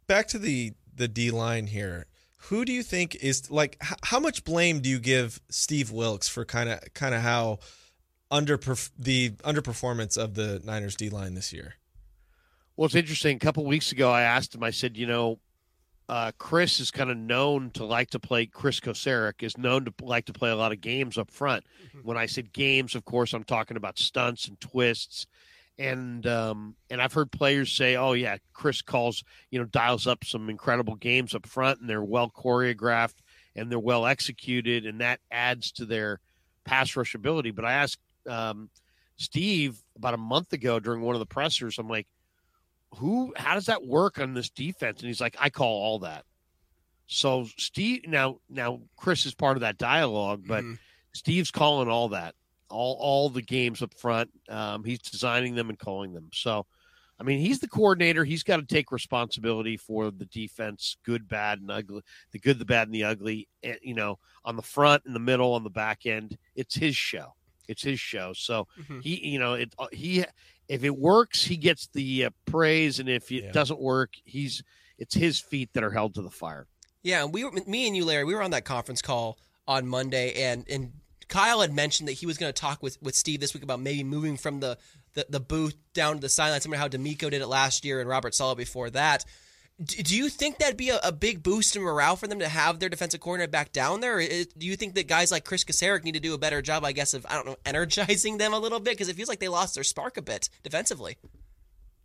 [0.07, 2.07] back to the the D line here.
[2.49, 6.27] Who do you think is like h- how much blame do you give Steve Wilks
[6.27, 7.59] for kind of kind of how
[8.31, 8.57] under
[8.97, 11.75] the underperformance of the Niners D line this year?
[12.75, 13.35] Well, it's interesting.
[13.35, 14.63] A couple weeks ago, I asked him.
[14.63, 15.39] I said, you know,
[16.09, 18.45] uh, Kris is kind of known to like to play.
[18.45, 21.65] Kris Kocurek is known to like to play a lot of games up front.
[22.03, 25.25] When I said games, of course, I'm talking about stunts and twists,
[25.79, 30.23] and um, and I've heard players say, "Oh yeah, Kris calls you know dials up
[30.23, 33.17] some incredible games up front, and they're well choreographed
[33.55, 36.19] and they're well executed, and that adds to their
[36.65, 38.69] pass rush ability." But I asked um,
[39.17, 42.07] Steve about a month ago during one of the pressers, I'm like
[42.95, 46.23] who how does that work on this defense and he's like i call all that
[47.05, 50.77] so steve now now chris is part of that dialogue but Mhm.
[51.13, 52.33] steve's calling all that
[52.69, 56.65] all all the games up front um, he's designing them and calling them so
[57.19, 61.59] i mean he's the coordinator he's got to take responsibility for the defense good bad
[61.59, 62.01] and ugly
[62.31, 65.19] the good the bad and the ugly eh, you know on the front in the
[65.19, 67.33] middle on the back end it's his show
[67.67, 69.01] it's his show so Mhm.
[69.01, 70.23] he you know it uh, he
[70.67, 73.51] if it works he gets the uh, praise and if it Yeah.
[73.51, 74.61] doesn't work he's
[74.97, 76.67] it's his feet that are held to the fire
[77.03, 78.25] Yeah, and we were me and you, Larry.
[78.25, 80.91] We were on that conference call on Monday, and and
[81.27, 83.79] Kyle had mentioned that he was going to talk with with Steve this week about
[83.79, 84.77] maybe moving from the
[85.13, 88.09] the, the booth down to the sideline, similar how DeMeco did it last year and
[88.09, 89.25] Robert Saleh before that.
[89.83, 92.47] D- Do you think that'd be a, a big boost in morale for them to
[92.47, 94.19] have their defensive coordinator back down there?
[94.19, 96.91] Do you think that guys like Kris Kocurek need to do a better job, I
[96.91, 99.47] guess, of I don't know, energizing them a little bit because it feels like they
[99.47, 101.17] lost their spark a bit defensively.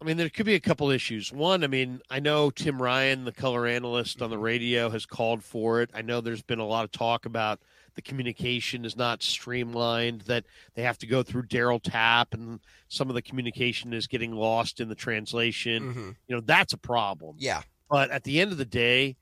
[0.00, 1.32] I mean, there could be a couple issues.
[1.32, 5.44] One, I mean, I know Tim Ryan, the color analyst on the radio, has called
[5.44, 5.90] for it.
[5.94, 7.60] I know there's been a lot of talk about
[7.94, 13.08] the communication is not streamlined, that they have to go through Daryl Tapp and some
[13.08, 15.82] of the communication is getting lost in the translation.
[15.82, 16.10] Mm-hmm.
[16.28, 17.36] You know, that's a problem.
[17.38, 19.16] Yeah, But at the end of the day,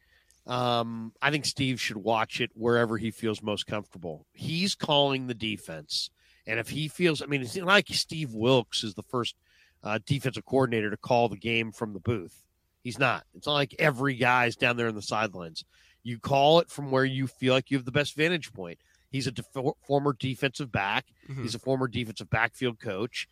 [0.46, 4.26] um, I think Steve should watch it wherever he feels most comfortable.
[4.32, 6.10] He's calling the defense.
[6.46, 9.36] And if he feels, I mean, it's not like Steve Wilks is the first
[9.84, 12.46] uh, defensive coordinator to call the game from the booth.
[12.82, 13.24] He's not.
[13.34, 15.64] It's not like every guy's down there in the sidelines.
[16.02, 18.78] You call it from where you feel like you have the best vantage point.
[19.10, 19.46] He's a def-
[19.86, 21.06] former defensive back.
[21.28, 21.42] Mhm.
[21.42, 23.26] He's a former defensive backfield coach.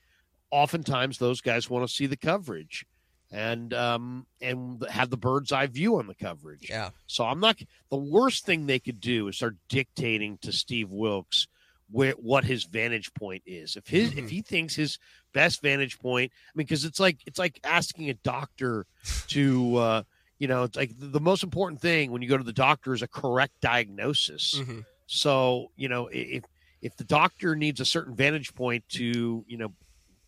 [0.50, 2.86] Oftentimes, those guys want to see the coverage
[3.30, 6.68] and um, and have the bird's eye view on the coverage.
[6.70, 6.90] yeah.
[7.06, 7.58] So I'm not.
[7.90, 11.46] The worst thing they could do is start dictating to Steve Wilks
[11.90, 13.76] where what his vantage point is.
[13.76, 14.98] If his if he thinks his
[15.34, 18.86] best vantage point, I mean, because it's like it's like asking a doctor
[19.28, 20.02] to uh,
[20.38, 23.02] You know, it's like the, most important thing when you go to the doctor is
[23.02, 24.54] a correct diagnosis.
[24.56, 24.84] Mhm.
[25.06, 26.44] So, you know, if
[26.80, 29.72] if the doctor needs a certain vantage point to, you know,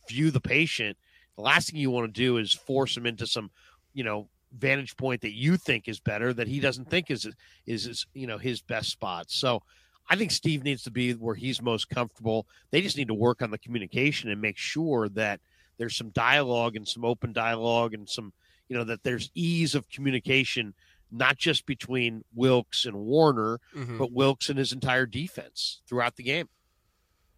[0.09, 0.97] view the patient,
[1.37, 3.51] the last thing you want to do is force him into some,
[3.95, 7.29] you know, vantage point that you think is better that he doesn't think is
[7.67, 9.31] is, is you know his best spot.
[9.31, 9.63] So,
[10.09, 12.49] I think Steve needs to be where he's most comfortable.
[12.73, 15.41] They just need to work on the communication and make sure that
[15.79, 18.33] there's some dialogue and some open dialogue and some,
[18.71, 20.73] you know, that there's ease of communication,
[21.11, 23.99] not just between Wilks and Warner, Mhm.
[23.99, 26.49] but Wilks and his entire defense throughout the game.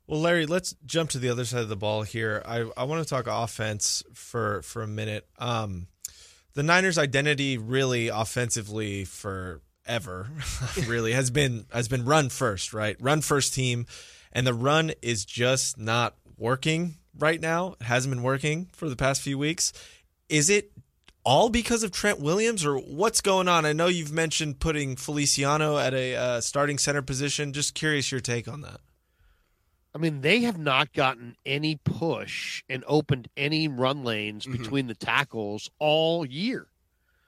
[0.06, 2.42] Well, Larry, let's jump to the other side of the ball here.
[2.44, 5.26] I, I want to talk offense for for a minute.
[5.38, 5.86] Um,
[6.54, 10.28] the Niners' identity, really offensively, forever,
[10.86, 12.96] really has been has been run first, right?
[13.00, 13.86] Run first team,
[14.32, 17.76] and the run is just not working right now.
[17.80, 19.72] It hasn't been working for the past few weeks.
[20.28, 20.72] Is it
[21.24, 23.64] all because of Trent Williams, or what's going on?
[23.64, 27.52] I know you've mentioned putting Feliciano at a uh, starting center position.
[27.52, 28.80] Just curious your take on that.
[29.94, 34.52] I mean, they have not gotten any push and opened any run lanes Mhm.
[34.58, 36.66] between the tackles all year.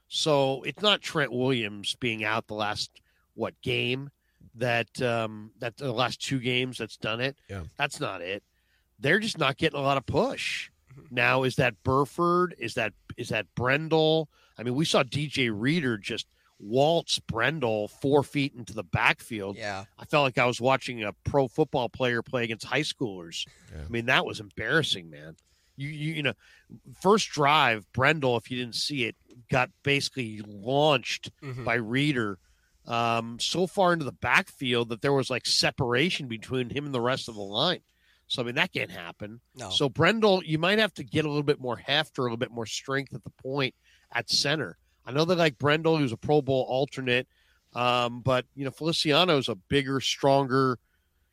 [0.08, 2.90] So it's not Trent Williams being out the last
[3.34, 4.10] what game
[4.54, 7.36] that um that the last two games that's done it.
[7.50, 7.64] Yeah.
[7.76, 8.42] That's not it.
[8.98, 10.70] They're just not getting a lot of push.
[11.10, 12.54] Now is that Burford?
[12.58, 14.28] Is that is that Brendel?
[14.58, 16.26] I mean, we saw DJ Reader just
[16.60, 19.56] waltz Brendel four feet into the backfield.
[19.56, 19.84] Yeah.
[19.98, 23.46] I felt like I was watching a pro football player play against high schoolers.
[23.74, 23.82] Yeah.
[23.84, 25.36] I mean, that was embarrassing, man.
[25.76, 26.34] You, you you know,
[27.02, 29.16] first drive, Brendel, if you didn't see it,
[29.50, 31.64] got basically launched Mhm.
[31.64, 32.38] by Reader
[32.86, 37.00] um, so far into the backfield that there was like separation between him and the
[37.00, 37.80] rest of the line.
[38.26, 39.40] So I mean, that can't happen.
[39.54, 39.70] No.
[39.70, 42.36] So Brendel, you might have to get a little bit more heft or a little
[42.36, 43.74] bit more strength at the point
[44.12, 44.78] at center.
[45.06, 47.28] I know they like Brendel, who's a Pro Bowl alternate,
[47.74, 50.78] um, but you know Feliciano is a bigger, stronger,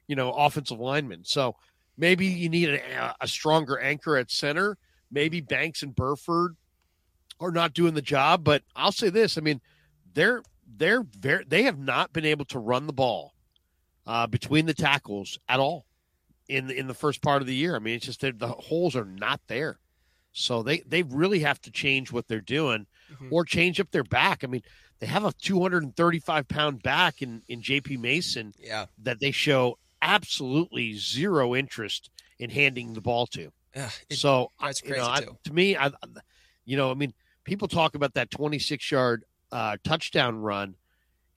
[0.08, 1.24] you know, offensive lineman.
[1.24, 1.56] So
[1.98, 4.78] maybe you need a, a stronger anchor at center.
[5.10, 6.56] Maybe Banks and Burford
[7.40, 8.44] are not doing the job.
[8.44, 9.62] But I'll say this: I mean,
[10.14, 10.44] they're
[10.78, 13.34] they're very they have not been able to run the ball
[14.06, 15.86] uh, between the tackles at all
[16.48, 17.76] in the, in the first part of the year.
[17.76, 19.80] I mean, it's just that the holes are not there.
[20.34, 23.28] So they they really have to change what they're doing, Mhm.
[23.32, 24.44] or change up their back.
[24.44, 24.62] I mean,
[25.00, 28.86] they have a 235 pound back in in JP Mason Yeah.
[29.00, 33.52] that they show absolutely zero interest in handing the ball to.
[33.76, 35.92] Ugh, it- so that's you know, crazy, I- to me, I,
[36.66, 40.76] you know, I mean, people talk about that 26 yard uh, touchdown run.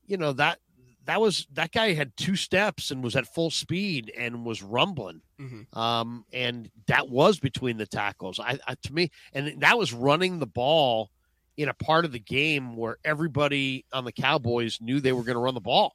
[0.06, 0.60] You know that
[1.06, 5.20] that was that guy had two steps and was at full speed and was rumbling.
[5.40, 5.76] Mhm.
[5.76, 8.38] Um, and that was between the tackles.
[8.40, 11.10] I, I to me, and that was running the ball
[11.56, 15.36] in a part of the game where everybody on the Cowboys knew they were going
[15.36, 15.94] to run the ball.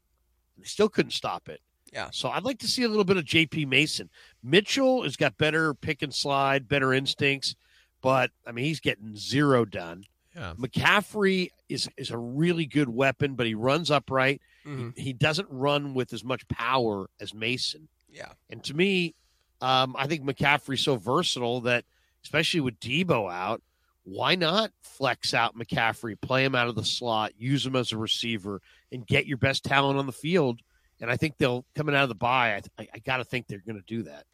[0.58, 1.60] They still couldn't stop it.
[1.91, 2.10] Yeah.
[2.12, 4.10] So I'd like to see a little bit of JP Mason.
[4.43, 7.56] Mitchell has got better pick and slide, better instincts,
[8.02, 10.04] but I mean he's getting zero done.
[10.36, 10.54] Yeah.
[10.58, 14.41] McCaffrey is is a really good weapon, but he runs upright.
[14.65, 14.98] Mhm.
[14.98, 17.88] He doesn't run with as much power as Mason.
[18.10, 18.32] Yeah.
[18.50, 19.15] And to me,
[19.62, 21.86] um, I think McCaffrey's so versatile that,
[22.24, 23.62] especially with Deebo out,
[24.04, 27.98] why not flex out McCaffrey, play him out of the slot, use him as a
[27.98, 30.62] receiver, and get your best talent on the field?
[31.00, 32.56] And I think they'll coming out of the bye.
[32.56, 34.26] I, I, I got to think they're going to do that.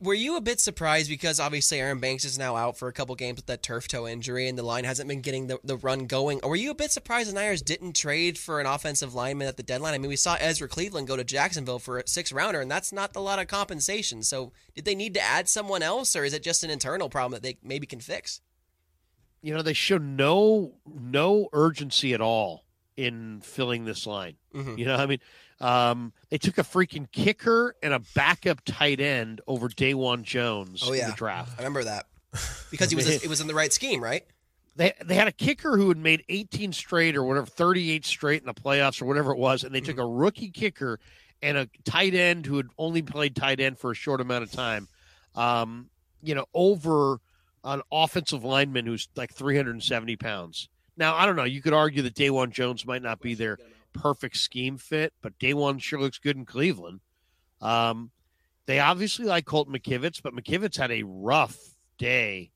[0.00, 3.14] Were you a bit surprised because obviously Aaron Banks is now out for a couple
[3.14, 6.06] games with that turf toe injury and the line hasn't been getting the, the run
[6.06, 6.40] going?
[6.42, 9.56] Or were you a bit surprised the Niners didn't trade for an offensive lineman at
[9.56, 9.94] the deadline?
[9.94, 12.92] I mean, we saw Ezra Cleveland go to Jacksonville for a six rounder, and that's
[12.92, 14.24] not a lot of compensation.
[14.24, 17.40] So did they need to add someone else, or is it just an internal problem
[17.40, 18.40] that they maybe can fix?
[19.40, 22.64] You know, they show no no urgency at all
[22.96, 24.34] in filling this line.
[24.52, 24.78] Mhm.
[24.78, 25.20] You know, I mean,
[25.60, 30.92] um, they took a freaking kicker and a backup tight end over Dawand Jones Oh,
[30.92, 31.10] in yeah.
[31.10, 31.52] the draft.
[31.54, 32.06] I remember that
[32.70, 34.24] because he was it was in the right scheme, right?
[34.76, 38.46] They they had a kicker who had made 18 straight or whatever, 38 straight in
[38.46, 41.00] the playoffs or whatever it was, and they took a rookie kicker
[41.42, 44.50] and a tight end who had only played tight end for a short amount of
[44.50, 44.88] time,
[45.34, 45.88] um,
[46.22, 47.18] you know, over
[47.64, 50.68] an offensive lineman who's like 370 pounds.
[50.96, 51.44] Now, I don't know.
[51.44, 53.58] You could argue that Dawand Jones might not be their
[54.00, 57.00] perfect scheme fit, but Dawand sure looks good in Cleveland.
[57.60, 58.10] Um,
[58.66, 61.56] they obviously like Colt McKivitz, but McKivitz had a rough
[61.98, 62.50] day,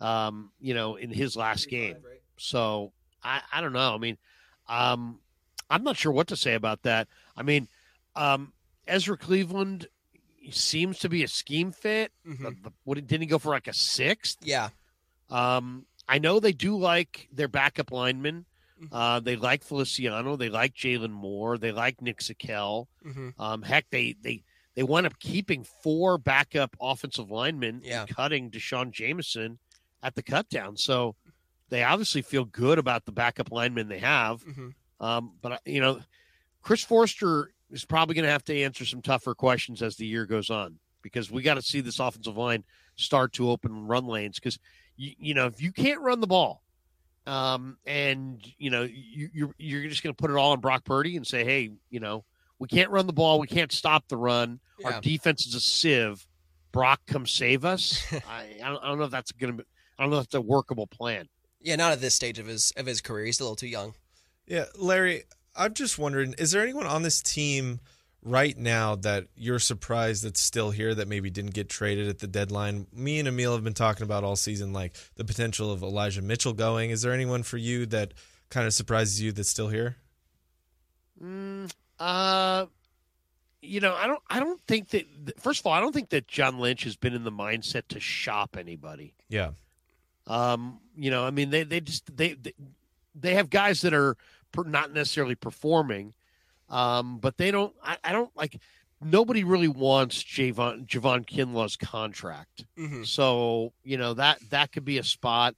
[0.00, 1.96] um, you know, in his last game.
[2.36, 3.94] So I, I don't know.
[3.94, 4.18] I mean,
[4.68, 5.20] um,
[5.70, 7.08] I'm not sure what to say about that.
[7.36, 7.68] I mean,
[8.14, 8.52] um,
[8.86, 9.86] Ezra Cleveland
[10.50, 12.12] seems to be a scheme fit.
[12.26, 12.38] Mhm.
[12.42, 14.38] The- the- what didn't he go for like a sixth?
[14.42, 14.68] Yeah.
[15.30, 18.44] Um, I know they do like their backup lineman.
[18.92, 20.36] Uh, they like Feliciano.
[20.36, 21.58] They like Jaylon Moore.
[21.58, 22.86] They like Nick Zakelj.
[23.04, 23.34] Mhm.
[23.38, 24.42] Um, heck, they they
[24.74, 28.00] they wound up keeping four backup offensive linemen Yeah.
[28.02, 29.58] and cutting Deshaun Jameson
[30.02, 30.76] at the cutdown.
[30.78, 31.14] So
[31.68, 34.42] they obviously feel good about the backup linemen they have.
[34.44, 34.74] Mhm.
[35.00, 36.00] Um, but uh, you know,
[36.62, 40.26] Chris Foerster is probably going to have to answer some tougher questions as the year
[40.26, 42.64] goes on because we got to see this offensive line
[42.96, 44.58] start to open run lanes because
[44.96, 46.62] you, you know if you can't run the ball
[47.26, 50.84] um, and you know you, you're you're just going to put it all on Brock
[50.84, 52.24] Purdy and say hey you know
[52.58, 54.88] we can't run the ball we can't stop the run Yeah.
[54.92, 56.26] our defense is a sieve
[56.72, 59.64] Brock come save us I, I, don't, I don't know if that's going to
[59.98, 61.28] I don't know if that's a workable plan
[61.60, 63.24] Yeah, not at this stage of his of his career.
[63.26, 63.94] He's a little too young.
[64.46, 65.22] Yeah, Larry,
[65.56, 67.80] I'm just wondering, is there anyone on this team
[68.24, 72.26] right now that you're surprised that's still here that maybe didn't get traded at the
[72.26, 72.86] deadline?
[72.92, 76.54] Me and Emil have been talking about all season, like the potential of Elijah Mitchell
[76.54, 76.90] going.
[76.90, 78.14] Is there anyone for you that
[78.50, 79.96] kind of surprises you that's still here?
[81.22, 82.66] Mm, uh,
[83.62, 84.22] you know, I don't.
[84.28, 85.06] I don't think that.
[85.40, 88.00] First of all, I don't think that John Lynch has been in the mindset to
[88.00, 89.14] shop anybody.
[89.28, 89.50] Yeah.
[90.26, 92.52] Um, you know, I mean, they they just they they,
[93.14, 94.16] they have guys that are
[94.52, 96.14] per, not necessarily performing,
[96.68, 97.74] um, but they don't.
[97.82, 98.60] I, I don't like.
[99.00, 102.64] Nobody really wants Javon Javon Kinlaw's contract.
[102.78, 103.04] Mm-hmm.
[103.04, 105.54] So you know that that could be a spot,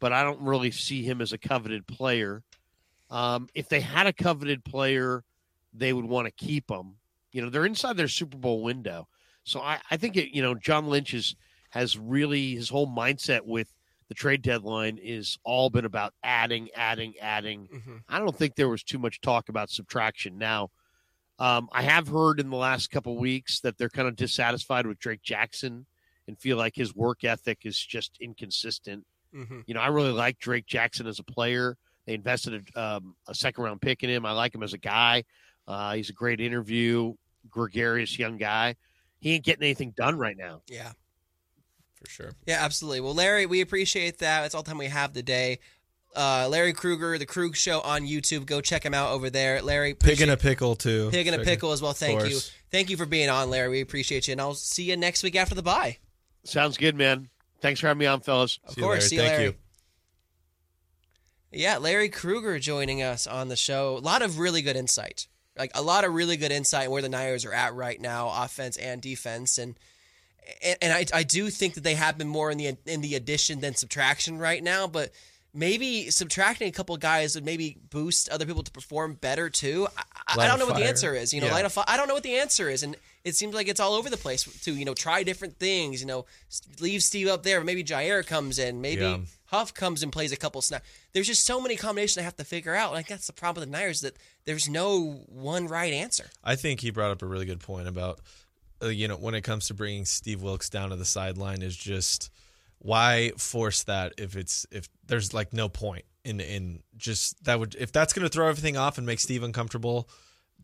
[0.00, 2.42] but I don't really see him as a coveted player.
[3.10, 5.24] Um, if they had a coveted player,
[5.72, 6.96] they would want to keep him.
[7.32, 9.08] You know, they're inside their Super Bowl window,
[9.44, 10.34] so I, I think it.
[10.34, 11.36] You know, John Lynch is,
[11.70, 13.72] has really his whole mindset with
[14.08, 17.68] the trade deadline is all been about adding, adding, adding.
[17.68, 18.02] Mhm.
[18.08, 20.38] I don't think there was too much talk about subtraction.
[20.38, 20.70] Now,
[21.38, 24.98] um, I have heard in the last couple weeks that they're kind of dissatisfied with
[24.98, 25.86] Drake Jackson
[26.28, 29.04] and feel like his work ethic is just inconsistent.
[29.34, 29.60] Mm-hmm.
[29.66, 31.76] You know, I really like Drake Jackson as a player.
[32.06, 34.24] They invested a, um, a second round pick in him.
[34.24, 35.24] I like him as a guy.
[35.66, 37.14] Uh, he's a great interview,
[37.50, 38.76] gregarious young guy.
[39.18, 40.62] He ain't getting anything done right now.
[40.68, 40.92] Yeah.
[42.06, 42.32] For sure.
[42.46, 43.00] Yeah, absolutely.
[43.00, 44.42] Well, Larry, we appreciate that.
[44.42, 45.58] That's all the time we have today.
[46.14, 48.46] Uh, Larry Krueger, the Krug Show on YouTube.
[48.46, 49.60] Go check him out over there.
[49.60, 51.10] Larry, Pig in a pickle, too.
[51.10, 51.92] pig in a pickle as well.
[51.92, 52.38] Thank you,
[52.70, 53.68] thank you for being on, Larry.
[53.68, 55.98] We appreciate you, and I'll see you next week after the bye.
[56.44, 57.28] Sounds good, man.
[57.60, 58.58] Thanks for having me on, fellas.
[58.64, 59.08] Of See you, course, Larry.
[59.08, 59.44] see you, Thank Larry.
[59.44, 59.54] you.
[61.52, 63.96] Yeah, Larry Krueger joining us on the show.
[63.96, 65.26] A lot of really good insight.
[65.58, 68.76] Like a lot of really good insight where the Niners are at right now, offense
[68.76, 69.78] and defense, and
[70.62, 73.14] and, and I, I do think that they have been more in the in the
[73.14, 74.86] addition than subtraction right now.
[74.86, 75.12] But
[75.54, 79.88] maybe subtracting a couple guys would maybe boost other people to perform better too.
[79.96, 80.02] I,
[80.42, 81.32] I- don't know what the answer is.
[81.32, 81.54] You know, Yeah.
[81.54, 83.94] light a I don't know what the answer is, and it seems like it's all
[83.94, 86.00] over the place to you know try different things.
[86.00, 86.26] You know,
[86.80, 87.62] leave Steve up there.
[87.64, 88.80] Maybe Ji'Ayir comes in.
[88.80, 89.18] Maybe Yeah.
[89.50, 90.84] Huff comes and plays a couple snaps.
[91.12, 92.92] There's just so many combinations I have to figure out.
[92.92, 96.26] Like that's the problem with the Niners that there's no one right answer.
[96.42, 98.18] I think he brought up a really good point about,
[98.82, 101.76] uh, you know, when it comes to bringing Steve Wilks down to the sideline is
[101.76, 102.30] just
[102.78, 107.74] why force that if it's if there's like no point in in just that would
[107.78, 110.08] if that's going to throw everything off and make Steve uncomfortable,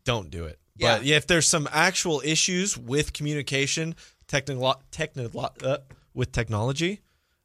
[0.03, 0.59] don't do it.
[0.75, 0.97] Yeah.
[0.97, 3.95] But yeah, if there's some actual issues with communication,
[4.27, 5.77] technical technical uh,
[6.13, 7.01] with technology,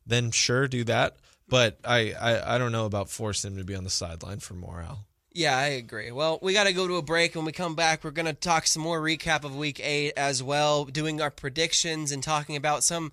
[0.07, 1.17] then sure do that.
[1.49, 4.55] But I, I I don't know about forcing him to be on the sideline for
[4.55, 5.08] morale.
[5.39, 6.11] Yeah, I agree.
[6.11, 7.37] Well, we got to go to a break.
[7.37, 10.43] When we come back, we're going to talk some more recap of Week Eight as
[10.43, 13.13] well, doing our predictions and talking about some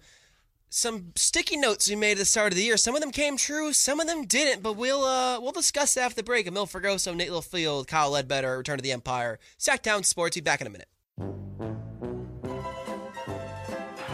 [0.68, 2.78] some sticky notes we made at the start of the year.
[2.78, 4.64] Some of them came true, some of them didn't.
[4.64, 6.48] But we'll uh we'll discuss that after the break.
[6.48, 10.36] Emil Fragoso, Nate Littlefield, Kyle Ledbetter, Return to the Empire, Sacktown Sports.
[10.36, 10.88] Be back in a minute.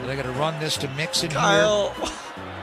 [0.05, 1.93] They're going to run this to Mixon Kyle.
[1.93, 2.09] here.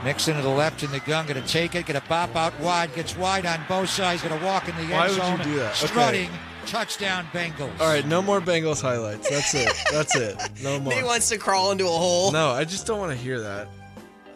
[0.03, 2.57] Mixon to the left in the gun, going to take it, going to bop out
[2.59, 5.21] wide, gets wide on both sides, going to walk in the end Why would you
[5.23, 5.37] zone.
[5.39, 5.71] do that?
[5.77, 5.87] Okay.
[5.87, 6.29] Strutting,
[6.65, 7.79] touchdown Bengals.
[7.79, 9.29] All right, no more Bengals highlights.
[9.29, 9.73] That's it.
[9.91, 10.37] That's it.
[10.63, 10.93] No more.
[10.93, 12.31] Nate wants to crawl into a hole.
[12.31, 13.67] No, I just don't want to hear that.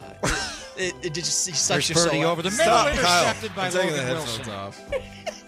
[0.02, 3.56] Uh, it, it just you sucked Here's Purdy over the middle, Stop, intercepted Kyle.
[3.56, 5.43] by I'm Logan the headphones Wilson.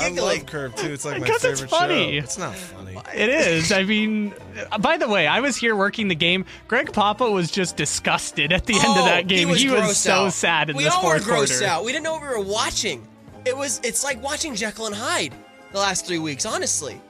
[0.00, 0.10] Off.
[0.10, 0.92] Why am I I love Curb too.
[0.92, 2.12] It's like my Because favorite it's funny.
[2.18, 2.24] show.
[2.24, 2.96] It's not funny.
[3.14, 3.72] It is.
[3.72, 4.32] I mean,
[4.80, 6.44] by the way, I was here working the game.
[6.68, 9.48] Greg Papa was just disgusted at the end of Oh, that game.
[9.48, 10.32] He was, grossed so out.
[10.32, 11.66] sad in we this all fourth were grossed quarter.
[11.66, 11.84] out.
[11.84, 13.06] We didn't know what we were watching.
[13.44, 13.80] It was.
[13.82, 15.34] It's like watching Jekyll and Hyde
[15.72, 16.44] the last three weeks.
[16.44, 17.00] Honestly,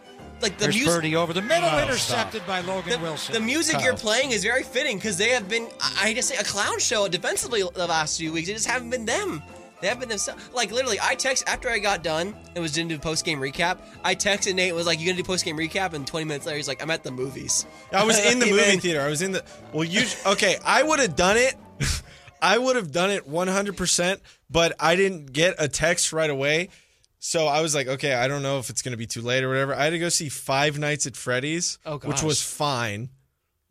[0.41, 0.93] like the Here's music.
[0.95, 3.35] Purdy over the middle, Oh, intercepted by Logan The, Wilson.
[3.35, 3.85] the music Kyle.
[3.85, 6.79] you're playing is very fitting because they have been, I I just say, a clown
[6.79, 8.49] show defensively the last few weeks.
[8.49, 9.43] It just haven't been them.
[9.81, 10.51] They haven't been themselves.
[10.53, 13.78] Like literally, I text after I got done and was didn't do post game recap.
[14.05, 16.47] I texted Nate and was like, "You gonna do post game recap?" And 20 minutes
[16.47, 18.81] later, he's like, "I'm at the movies." I was in the movie man.
[18.81, 19.01] theater.
[19.01, 19.43] I was in the.
[19.72, 20.57] Well, you okay?
[20.64, 21.55] I would have done it.
[22.43, 24.18] I would have done it 100%,
[24.49, 26.70] but I didn't get a text right away.
[27.18, 29.45] So I was like, okay, I don't know if it's going to be too late
[29.45, 29.74] or whatever.
[29.74, 33.11] I had to go see Five Nights at Freddy's, Oh, which was fine.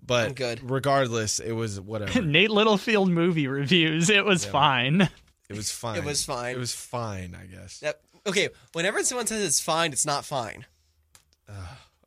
[0.05, 0.70] But good.
[0.70, 2.22] regardless, it was whatever.
[2.24, 4.12] Nate Littlefield movie reviews.
[4.12, 5.10] It was fine.
[5.54, 5.97] It was fine.
[5.97, 6.56] It was fine.
[6.56, 7.80] It was fine, I guess.
[7.80, 10.66] That, okay, whenever someone says it's fine, it's not fine.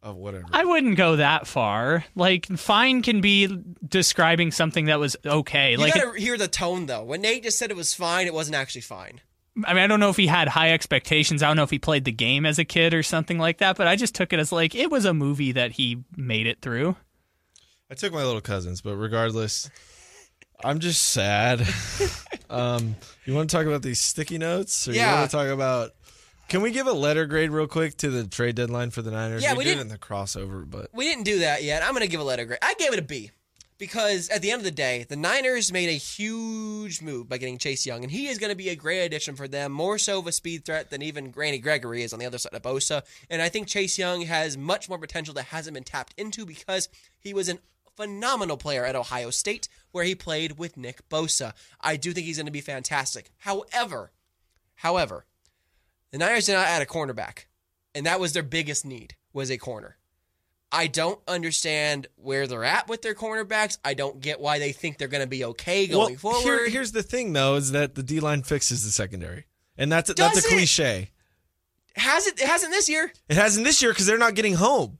[0.05, 0.45] Oh, whatever.
[0.53, 2.05] I wouldn't go that far.
[2.16, 5.72] Like, fine can be describing something that was okay.
[5.72, 7.05] You Like, gotta hear the tone though.
[7.05, 9.20] When Nate just said it was fine, it wasn't actually fine.
[9.64, 11.43] I mean, I don't know if he had high expectations.
[11.43, 13.76] I don't know if he played the game as a kid or something like that,
[13.76, 16.61] but I just took it as like it was a movie that he made it
[16.62, 16.97] through.
[17.90, 19.68] I took my little cousins, but regardless,
[20.64, 21.61] I'm just sad.
[22.53, 25.18] um, you want to talk about these sticky notes, or you Yeah.
[25.18, 25.92] want to talk about?
[26.48, 29.42] Can we give a letter grade real quick to the trade deadline for the Niners?
[29.42, 31.82] Yeah, we, did it didn't- in the crossover, but We didn't do that yet.
[31.82, 32.59] I'm gonna give a letter grade.
[32.62, 33.30] I gave it a B
[33.78, 37.59] because at the end of the day, the Niners made a huge move by getting
[37.59, 39.72] Chase Young, and he is going to be a great addition for them.
[39.72, 42.53] More so of a speed threat than even Randy Gregory is on the other side
[42.55, 43.03] of Bosa.
[43.30, 46.88] And I think Chase Young has much more potential that hasn't been tapped into because
[47.18, 47.59] he was an
[47.97, 51.53] phenomenal player at Ohio State, where he played with Nick Bosa.
[51.80, 53.30] I do think he's going to be fantastic.
[53.38, 54.12] However,
[54.76, 55.26] however,
[56.11, 57.47] the Niners did not add a cornerback,
[57.95, 59.97] and that was their biggest need was a corner.
[60.74, 63.76] I don't understand where they're at with their cornerbacks.
[63.84, 66.43] I don't get why they think they're going to be okay going well, forward.
[66.43, 69.45] here- here's the thing, though, is that the D line fixes the secondary,
[69.76, 70.51] and that's a, that's Does a it?
[70.51, 71.11] cliche.
[71.97, 72.40] Has it?
[72.40, 73.12] It hasn't this year.
[73.28, 74.97] It hasn't this year because they're not getting home.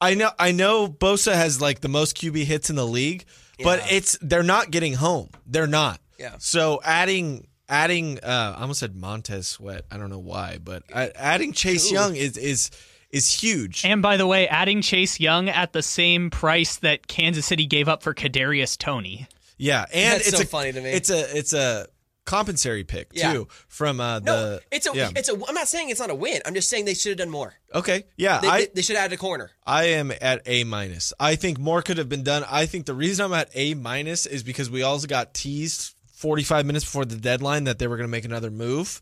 [0.00, 0.30] I know.
[0.38, 0.88] I know.
[0.88, 3.24] Bosa has like the most QB hits in the league,
[3.62, 5.30] but it's they're not getting home.
[5.46, 6.00] They're not.
[6.18, 6.34] Yeah.
[6.38, 9.84] So adding adding uh, I almost said Montez Sweat.
[9.90, 11.94] I don't know why, but uh, adding Chase Ooh.
[11.94, 12.70] Young is is
[13.10, 13.84] is huge.
[13.84, 17.88] And by the way, adding Chase Young at the same price that Kansas City gave
[17.88, 19.26] up for Kadarius Toney.
[19.56, 20.90] yeah, and That's it's so a, funny to me.
[20.90, 21.86] It's a it's a
[22.26, 23.32] compensatory pick Yeah.
[23.32, 24.94] too from uh, No, the it's a.
[24.94, 25.08] yeah.
[25.16, 25.32] It's a.
[25.48, 26.42] I'm not saying it's not a win.
[26.44, 27.54] I'm just saying they should have done more.
[27.74, 28.04] okay.
[28.16, 29.50] Yeah, They, I they, should have added a corner.
[29.66, 31.12] I am at A minus.
[31.18, 32.44] I think more could have been done.
[32.50, 36.66] I think the reason I'm at A minus is because we also got teased 45
[36.66, 39.00] minutes before the deadline that they were going to make another move,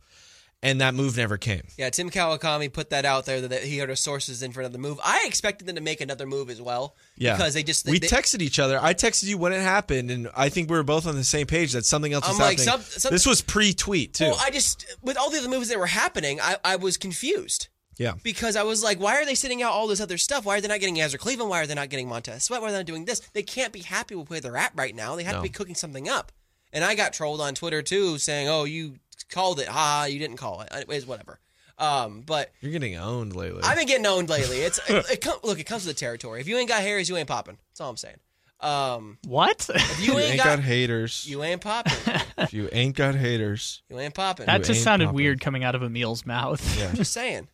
[0.64, 1.62] and that move never came.
[1.78, 4.78] Yeah, Tim Kawakami put that out there that, he had his sources in for another
[4.78, 4.98] move.
[5.04, 6.96] I expected them to make another move as well.
[7.16, 8.78] Yeah, because they just we they, texted each other.
[8.82, 11.46] I texted you when it happened, and I think we were both on the same
[11.46, 12.82] page that something else was like, happening.
[12.84, 14.24] some- some- this was pre-tweet too.
[14.24, 17.68] Well, I just with all the other moves that were happening, I, I was confused.
[17.96, 20.44] yeah, because I was like, why are they sitting out all this other stuff?
[20.44, 21.50] Why are they not getting Ezra Cleveland?
[21.50, 22.60] Why are they not getting Montez Sweat?
[22.60, 23.20] Why are they not doing this?
[23.34, 25.14] They can't be happy with where they're at right now.
[25.14, 25.38] They have No.
[25.40, 26.32] to be cooking something up.
[26.72, 28.96] And I got trolled on Twitter too, saying, "Oh, you
[29.30, 29.68] called it.
[29.68, 30.68] Ha, you didn't call it.
[30.72, 31.38] Anyways, whatever."
[31.76, 33.62] Um, but you're getting owned lately.
[33.64, 34.58] I've been getting owned lately.
[34.58, 36.40] It's it, it com- look, it comes with the territory.
[36.40, 37.58] If you ain't got hairs, you ain't popping.
[37.70, 38.16] That's all I'm saying.
[38.60, 39.68] Um, What?
[39.68, 41.26] if you you ain't, ain't got, got haters.
[41.28, 41.92] you ain't popping.
[42.38, 44.46] if you ain't got haters, You ain't popping.
[44.46, 45.16] that You just sounded popping.
[45.16, 46.78] weird coming out of Emil's mouth.
[46.78, 46.92] yeah.
[46.94, 47.48] Just saying.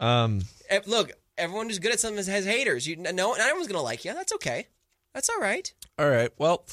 [0.00, 2.86] Um, Eh, Look, everyone who's good at something has haters.
[2.86, 4.14] You no, not everyone's gonna like you.
[4.14, 4.68] That's okay.
[5.12, 5.70] That's all right.
[5.98, 6.30] All right.
[6.38, 6.64] Well,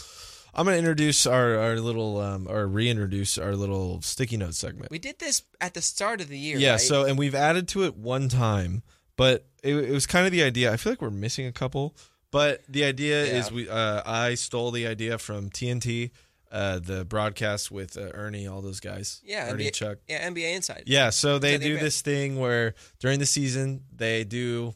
[0.54, 4.92] I'm going to introduce our, our little, um, or reintroduce our little sticky note segment.
[4.92, 6.58] We did this at the start of the year.
[6.58, 6.72] yeah.
[6.72, 6.80] right?
[6.82, 8.84] So, and we've added to it one time,
[9.16, 10.72] but it, it was kind of the idea.
[10.74, 11.96] I feel like we're missing a couple,
[12.32, 13.40] but the idea Yeah.
[13.40, 16.12] is we, uh, I stole the idea from TNT,
[16.52, 19.22] uh, the broadcast with uh, Ernie, all those guys.
[19.24, 19.98] yeah, Ernie NBA, Chuck.
[20.10, 20.84] yeah, NBA Inside.
[20.86, 24.74] Yeah, so they Inside the do this thing where during the season they do,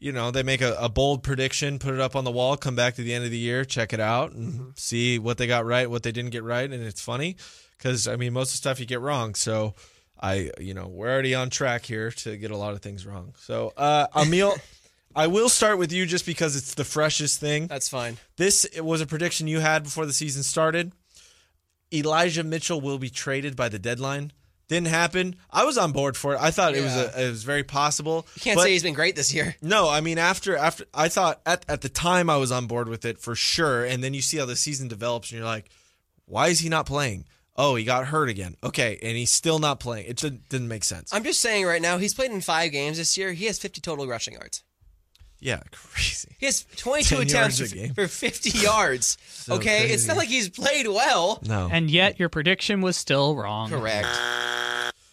[0.00, 2.74] you know, they make a, a bold prediction, put it up on the wall, come
[2.74, 4.70] back to the end of the year, check it out, and Mm-hmm.
[4.76, 7.36] see what they got right, what they didn't get right, and it's funny
[7.78, 9.34] because I mean most of the stuff you get wrong.
[9.34, 9.74] So
[10.20, 13.34] I, you know, we're already on track here to get a lot of things wrong.
[13.38, 14.54] So uh, Emil,
[15.14, 17.66] I will start with you just because it's the freshest thing.
[17.66, 18.18] That's fine.
[18.36, 20.92] This was a prediction you had before the season started.
[21.92, 24.32] Elijah Mitchell will be traded by the deadline.
[24.70, 25.34] Didn't happen.
[25.50, 26.38] I was on board for it.
[26.40, 28.24] I thought it was a, it was very possible.
[28.36, 29.56] You can't but say he's been great this year.
[29.62, 29.88] no.
[29.88, 33.04] I mean, after after I thought at at the time I was on board with
[33.04, 35.70] it for sure, and then you see how the season develops, and you're like,
[36.26, 37.24] why is he not playing?
[37.56, 38.54] Oh, he got hurt again.
[38.62, 40.06] Okay, and he's still not playing.
[40.06, 41.12] It didn't, didn't make sense.
[41.12, 43.32] I'm just saying right now, he's played in five games this year.
[43.32, 44.62] He has 50 total rushing yards.
[45.40, 46.36] Yeah, crazy.
[46.38, 49.18] He has 22 attempts yards for 50 yards.
[49.50, 51.40] okay, it's not like he's played well.
[51.46, 51.68] No.
[51.70, 53.70] And yet your prediction was still wrong.
[53.70, 54.08] Correct.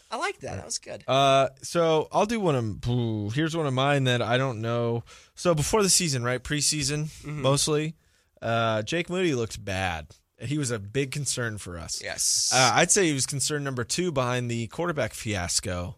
[0.09, 0.55] I like that.
[0.57, 1.03] That was good.
[1.07, 5.03] Uh, so I'll do one of ooh, here's one of mine that I don't know.
[5.35, 7.95] So before the season, right, preseason mostly,
[8.41, 10.07] uh, Jake Moody looked bad.
[10.39, 11.99] He was a big concern for us.
[12.01, 12.51] Yes.
[12.53, 15.95] Uh, I'd say he was concern number two behind the quarterback fiasco.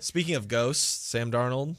[0.00, 1.74] Speaking of ghosts, Sam Darnold,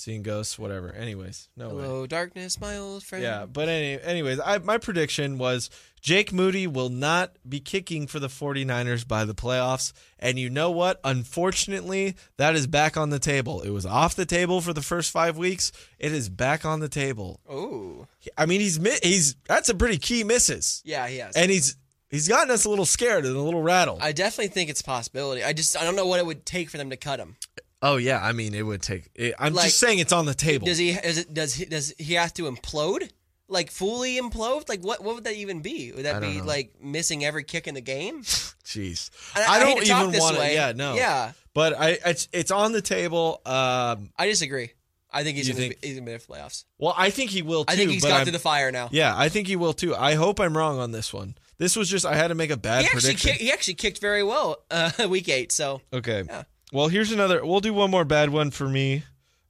[0.00, 0.92] seeing ghosts, whatever.
[0.92, 1.82] Anyways, no way.
[1.82, 3.22] Hello, darkness, my old friend.
[3.22, 5.70] Yeah, but any, anyways, I, my prediction was
[6.00, 9.92] Jake Moody will not be kicking for the 49ers by the playoffs.
[10.18, 11.00] And you know what?
[11.04, 13.60] Unfortunately, that is back on the table.
[13.62, 15.72] It was off the table for the first five weeks.
[15.98, 17.40] It is back on the table.
[17.48, 21.36] Oh, I mean, he's he's that's a pretty key misses, yeah, he has.
[21.36, 21.76] and he's
[22.08, 24.00] he's gotten us a little scared and a little rattled.
[24.02, 25.44] I definitely think it's a possibility.
[25.44, 27.36] I just I don't know what it would take for them to cut him.
[27.82, 29.10] Oh yeah, I mean, it would take.
[29.14, 30.66] It, I'm Like, just saying it's on the table.
[30.66, 30.90] Does he?
[30.90, 31.34] Is it?
[31.34, 31.64] Does he?
[31.64, 33.10] Does he have to implode?
[33.48, 34.68] Like fully implode?
[34.68, 35.02] Like what?
[35.02, 35.90] What would that even be?
[35.92, 36.44] Would that be know.
[36.44, 38.22] like missing every kick in the game?
[38.64, 40.52] Jeez, I- I, don't even want to.
[40.52, 40.94] Yeah, no.
[40.94, 41.32] Yeah.
[41.52, 43.40] but I it's it's on the table.
[43.44, 44.70] Um, I disagree.
[45.12, 46.64] I think he's gonna think- be, he's gonna be in the playoffs.
[46.78, 47.64] well, I think he will.
[47.64, 48.88] Too, I think he's got I'm- through the fire now.
[48.92, 49.96] Yeah, I think he will too.
[49.96, 51.34] I hope I'm wrong on this one.
[51.58, 53.30] This was just I had to make a bad he actually prediction.
[53.32, 55.50] kicked, he actually kicked very well uh, week eight.
[55.50, 56.22] So Okay.
[56.24, 56.44] Yeah.
[56.72, 57.44] Well, here's another.
[57.44, 59.04] We'll do one more bad one for me.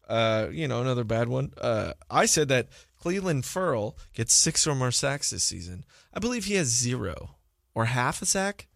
[0.08, 1.52] Uh, you know, another bad one.
[1.60, 2.68] Uh, I said that
[3.02, 5.84] Clelin Ferrell gets six or more sacks this season.
[6.12, 7.36] I believe he has zero
[7.74, 8.66] or half a sack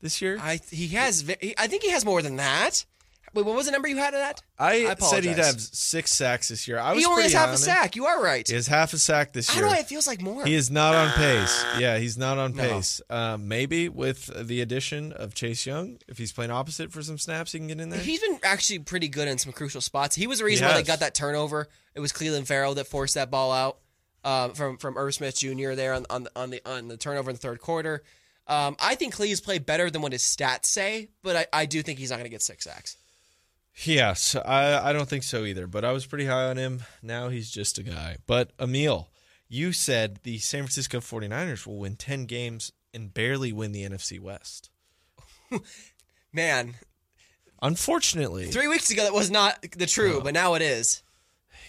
[0.00, 0.38] this year.
[0.40, 2.84] I he has I think he has more than that.
[3.32, 4.42] Wait, what was the number you had of that?
[4.58, 6.78] I, I said he'd have six sacks this year.
[6.78, 7.96] I was He only has pretty half high a sack.
[7.96, 8.46] You are right.
[8.46, 9.62] He has half a sack this I year.
[9.62, 9.78] don't know.
[9.78, 10.44] It feels like more.
[10.44, 11.64] He is not on pace.
[11.78, 12.62] Yeah, he's not on No.
[12.62, 13.00] pace.
[13.08, 17.52] Um, maybe with the addition of Chase Young, if he's playing opposite for some snaps,
[17.52, 18.00] he can get in there.
[18.00, 20.16] He's been actually pretty good in some crucial spots.
[20.16, 21.68] He was the reason why they got that turnover.
[21.94, 23.78] It was Clelin Ferrell that forced that ball out
[24.24, 25.72] um, from from Irv Smith Jr.
[25.74, 28.02] there on on the on the, on the turnover in the third quarter.
[28.46, 31.82] Um, I think Cleve's played better than what his stats say, but I, I do
[31.82, 32.96] think he's not going to get six sacks.
[33.84, 35.66] Yes, I, I don't think so either.
[35.66, 36.82] But I was pretty high on him.
[37.02, 38.16] Now he's just a guy.
[38.26, 39.08] But Emil,
[39.48, 44.20] you said the San Francisco 49ers will win 10 games and barely win the NFC
[44.20, 44.70] West.
[46.32, 46.74] Man,
[47.62, 51.02] Unfortunately, three weeks ago that was not the true, but now it is.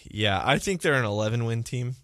[0.10, 1.96] yeah, I think they're an 11 win team.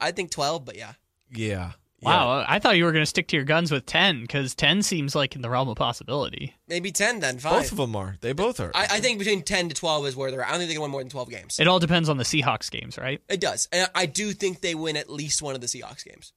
[0.00, 0.94] I think twelve, but yeah.
[1.30, 1.72] Yeah.
[2.02, 4.54] Wow, uh, I thought you were going to stick to your guns with 10 because
[4.54, 6.56] 10 seems like in the realm of possibility.
[6.68, 7.38] Maybe ten then.
[7.38, 7.62] five.
[7.62, 8.16] Both of them are.
[8.20, 8.70] They both are.
[8.74, 10.42] I, I think between ten to twelve is where they're.
[10.42, 10.48] at.
[10.48, 11.58] I don't think they can win more than twelve games.
[11.58, 13.20] It all depends on the Seahawks games, right?
[13.28, 13.68] It does.
[13.72, 16.32] And I do think they win at least one of the Seahawks games.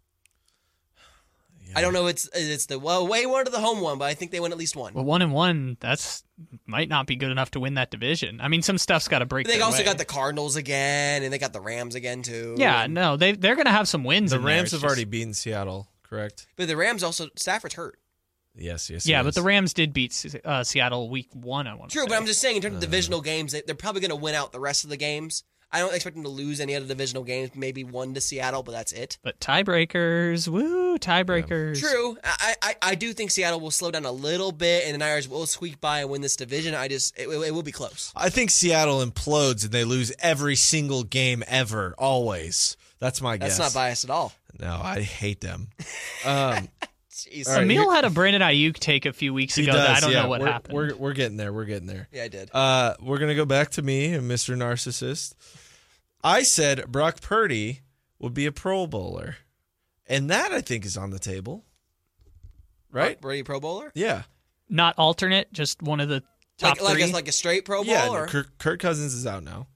[1.75, 2.07] I don't know.
[2.07, 4.51] It's it's the well way one to the home one, but I think they win
[4.51, 4.93] at least one.
[4.93, 6.23] Well, one and one, that's
[6.65, 8.39] might not be good enough to win that division.
[8.41, 9.47] I mean, some stuff's got to break.
[9.47, 9.83] They also way.
[9.85, 12.55] got the Cardinals again, and they got the Rams again too.
[12.57, 14.31] Yeah, And- no, they they're going to have some wins.
[14.31, 14.43] the in.
[14.43, 16.47] Rams It's have just- already beaten Seattle, correct?
[16.55, 17.97] but the Rams also Stafford's hurt.
[18.55, 19.07] Yes, yes.
[19.07, 19.25] Yeah, yes.
[19.25, 21.65] but the Rams did beat uh, Seattle week one.
[21.65, 22.09] I want to True, say.
[22.09, 22.85] but I'm just saying in terms of Uh.
[22.85, 25.43] divisional games, they, they're probably going to win out the rest of the games.
[25.73, 27.49] I don't expect them to lose any other divisional games.
[27.55, 29.17] Maybe one to Seattle, but that's it.
[29.23, 31.79] But tiebreakers, woo, tiebreakers.
[31.79, 32.15] True.
[32.23, 35.27] I, I I do think Seattle will slow down a little bit, and the Niners
[35.27, 36.75] will squeak by and win this division.
[36.75, 38.13] I just it, it will be close.
[38.15, 42.77] I think Seattle implodes and they lose every single game ever, always.
[42.99, 43.57] That's my guess.
[43.57, 44.31] That's not biased at all.
[44.59, 45.69] No, I hate them.
[46.25, 46.69] Um,
[47.11, 47.49] Jeez.
[47.49, 49.75] All right, Emil had a Brandon Aiyuk take a few weeks ago does.
[49.75, 50.73] that I don't yeah, know what we're, happened.
[50.73, 51.51] We're, we're getting there.
[51.51, 52.07] We're getting there.
[52.13, 52.49] Yeah, I did.
[52.53, 54.55] Uh, we're gonna go back to me and Mr.
[54.55, 55.35] Narcissist.
[56.23, 57.81] I said Brock Purdy
[58.19, 59.37] would be a Pro Bowler,
[60.07, 61.65] and that I think is on the table.
[62.91, 63.19] Right?
[63.19, 63.91] Brady Pro Bowler?
[63.95, 64.23] Yeah.
[64.69, 66.21] Not alternate, just one of the
[66.57, 67.09] top Like like three.
[67.09, 67.91] a, like a straight Pro Bowl?
[67.91, 68.09] Yeah.
[68.09, 68.27] or?
[68.27, 69.67] Kirk, Kirk Cousins is out now.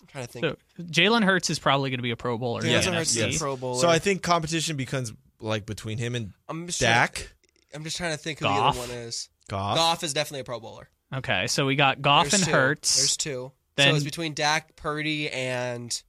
[0.00, 0.44] I'm trying to think.
[0.44, 2.60] so Jalen Hurts is probably going to be a Pro Bowler.
[2.60, 3.80] in Jalen the Hurts is a Pro Bowler.
[3.80, 7.26] So I think competition becomes like between him and I'm just Dak, Trying,
[7.74, 8.74] I'm just trying to think who Goff.
[8.74, 9.28] the other one is.
[9.48, 9.76] Goff.
[9.76, 10.88] Goff is definitely a Pro Bowler.
[11.14, 12.50] Okay, so we got Goff There's and two.
[12.52, 12.96] Hurts.
[12.96, 13.52] There's two.
[13.80, 16.02] Then- so it's between Dak, Purdy, and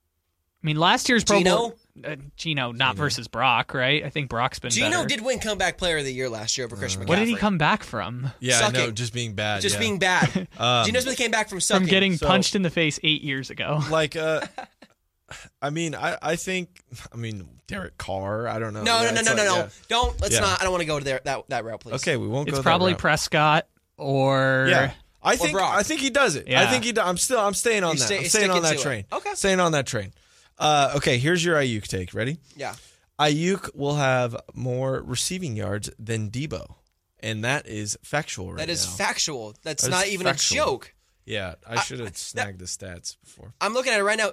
[0.63, 1.57] I mean, last year's Pro Geno?
[1.57, 1.76] Bowl.
[2.05, 4.03] Uh, Geno, not versus Brock, right?
[4.05, 5.07] I think Brock's been Geno better.
[5.07, 7.07] did win Comeback Player of the Year last year over Christian McCaffrey.
[7.09, 8.32] What did he come back from?
[8.39, 8.95] Yeah, I know, Sucking.
[8.95, 9.61] just being bad.
[9.61, 9.80] Just yeah.
[9.80, 10.47] being bad.
[10.59, 11.88] Um, Geno Smith came back from sucking.
[11.88, 13.82] From getting So- punched in the face eight years ago.
[13.89, 14.41] like uh
[15.61, 18.47] I mean, I, I think I mean Derek Carr.
[18.47, 18.84] I don't know.
[18.84, 19.55] No, no, Yeah, no, no, no, like- no.
[19.57, 19.69] yeah.
[19.88, 20.22] Don't.
[20.22, 20.41] Let's Yeah.
[20.41, 20.59] not.
[20.59, 21.95] I don't want to go to there that that route, please.
[21.95, 22.61] Okay, we won't It's go.
[22.63, 22.99] probably that route.
[23.01, 23.67] Prescott
[23.97, 24.91] or Yeah,
[25.24, 25.74] I think Brock.
[25.76, 26.51] I think he does it.
[26.51, 26.91] I think he.
[26.93, 27.39] Do, I'm still.
[27.39, 28.05] I'm staying on You that.
[28.05, 28.84] stay- I'm staying on that into it.
[28.84, 29.05] train.
[29.11, 29.34] Okay.
[29.36, 30.13] staying on that train.
[30.57, 32.13] Uh, okay, here's your Aiyuk take.
[32.13, 32.38] Ready?
[32.55, 32.76] Yeah.
[33.19, 36.76] Aiyuk will have more receiving yards than Deebo,
[37.19, 38.93] and that is factual right That is now.
[38.93, 39.55] factual.
[39.63, 40.55] That's That not even factual.
[40.57, 40.93] a joke.
[41.26, 43.53] yeah, I should have snagged the stats before.
[43.61, 44.32] I'm looking at it right now.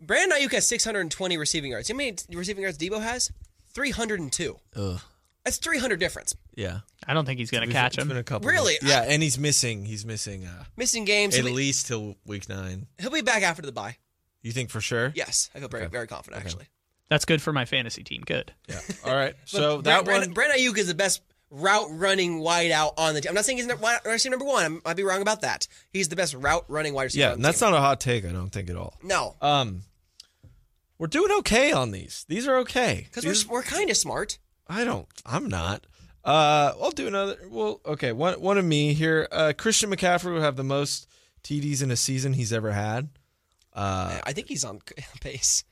[0.00, 1.88] Brandon Aiyuk has 620 receiving yards.
[1.88, 3.30] You know how many receiving yards Deebo has?
[3.74, 4.58] 302.
[4.76, 5.00] Ugh.
[5.44, 6.34] That's 300 difference.
[6.54, 8.08] Yeah, I don't think he's going to catch It's him.
[8.08, 8.48] been a couple.
[8.48, 8.74] Really?
[8.82, 9.84] Yeah, and he's missing.
[9.84, 10.44] He's missing.
[10.44, 11.36] Uh, Missing games.
[11.36, 12.86] at least till week nine.
[13.00, 13.96] he'll be back after the bye.
[14.42, 15.12] You think for sure?
[15.14, 16.66] Yes, I feel very, very confident actually.
[17.08, 18.22] That's good for my fantasy team.
[18.24, 18.52] Good.
[18.68, 18.80] Yeah.
[19.04, 19.34] All right.
[19.44, 20.34] So Bra- that Brandon, one.
[20.34, 21.20] Brandon Aiyuk is the best
[21.50, 23.28] route running wide out on the team.
[23.30, 24.64] I'm not saying he's number, wide receiver number one.
[24.64, 25.66] I might be wrong about that.
[25.92, 27.20] He's the best route running wide receiver.
[27.20, 27.70] Yeah, on and that's team.
[27.72, 28.24] not a hot take.
[28.24, 28.94] I don't think at all.
[29.02, 29.82] no Um,
[30.98, 32.24] we're doing okay on these.
[32.28, 33.06] These are okay.
[33.12, 34.38] because we're we're kind of smart.
[34.68, 35.06] I don't.
[35.26, 35.86] I'm not.
[36.24, 37.36] Uh, I'll do another.
[37.50, 38.12] Well, okay.
[38.12, 39.26] One one of me here.
[39.32, 41.08] Uh, Christian McCaffrey will have the most
[41.42, 43.08] TDs in a season he's ever had.
[43.72, 44.80] Uh, I think he's on
[45.20, 45.64] pace.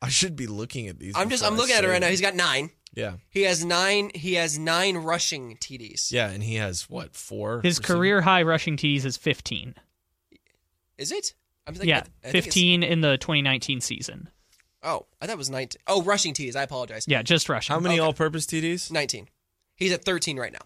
[0.00, 1.14] I should be looking at these.
[1.16, 2.08] I'm just I'm looking at it right now.
[2.08, 2.70] He's got nine.
[2.94, 4.10] Yeah, He has nine.
[4.14, 6.12] He has nine rushing TDs.
[6.12, 7.62] yeah, and he has what four?
[7.62, 9.74] His receiving- career high rushing TDs is 15.
[10.98, 11.32] Is it?
[11.66, 14.28] I'm thinking, Yeah, I think it's- 15 in the 2019 season.
[14.82, 15.80] Oh, I thought it was 19.
[15.86, 16.56] Oh, rushing TDs.
[16.56, 17.04] I apologize.
[17.06, 17.72] Yeah, just rushing.
[17.72, 18.04] How many Okay.
[18.04, 18.90] all-purpose TDs?
[18.90, 19.28] 19.
[19.76, 20.58] He's at 13 right now.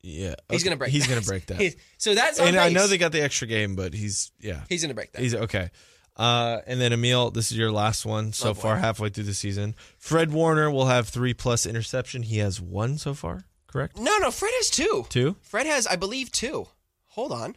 [0.00, 0.64] Yeah, He's okay.
[0.70, 0.92] gonna break.
[0.92, 1.14] He's that.
[1.14, 1.58] gonna break that.
[1.60, 4.62] He's- so that's on and I know they got the extra game, but he's yeah,
[4.68, 5.20] He's gonna break that.
[5.22, 5.70] he's okay.
[6.16, 8.60] Uh, and then Emil, this is your last one so Oh, boy.
[8.60, 9.74] far, halfway through the season.
[9.98, 12.22] Fred Warner will have three plus interception.
[12.22, 13.98] He has one so far, correct?
[13.98, 14.30] no, no.
[14.30, 15.06] Fred has two.
[15.10, 15.36] Two.
[15.42, 16.66] Fred has, I believe, two.
[17.08, 17.56] Hold on.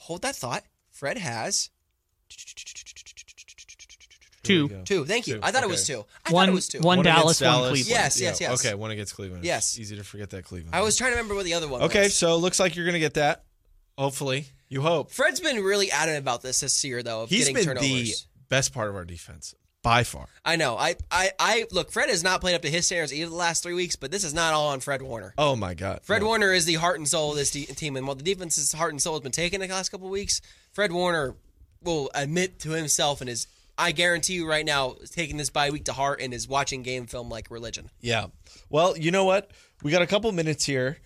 [0.00, 0.64] Hold that thought.
[0.90, 1.70] Fred has
[4.42, 4.68] Two.
[4.84, 5.04] two.
[5.04, 5.34] Thank you.
[5.34, 5.40] Two.
[5.42, 6.04] I thought it was two.
[6.24, 6.78] I One, thought it was two.
[6.80, 7.86] one One Dallas, one Cleveland.
[7.88, 8.64] Yes, yes, yes.
[8.64, 9.44] Okay, one against Cleveland.
[9.44, 9.70] Yes.
[9.70, 10.74] It's easy to forget that Cleveland.
[10.74, 12.14] I was trying to remember what the other one okay, was.
[12.14, 13.44] so looks like you're gonna get that.
[13.96, 15.10] Hopefully, you hope.
[15.10, 18.22] Fred's been really adamant about this this year, though, of He's getting been turnovers.
[18.22, 20.28] the best part of our defense by far.
[20.44, 20.76] I know.
[20.76, 21.90] I, I, I look.
[21.90, 24.22] Fred has not played up to his standards either the last three weeks, but this
[24.22, 25.34] is not all on Fred Warner.
[25.36, 26.28] Oh my god, Fred No.
[26.28, 28.92] Warner is the heart and soul of this de- team, and while the defense's heart
[28.92, 30.40] and soul has been taken the last couple of weeks,
[30.72, 31.34] Fred Warner
[31.82, 33.46] will admit to himself and is,
[33.78, 36.82] I guarantee you right now, is taking this bye week to heart and is watching
[36.82, 37.90] game film like religion.
[38.00, 38.26] Yeah.
[38.68, 39.52] Well, you know what?
[39.82, 40.98] We got a couple minutes here.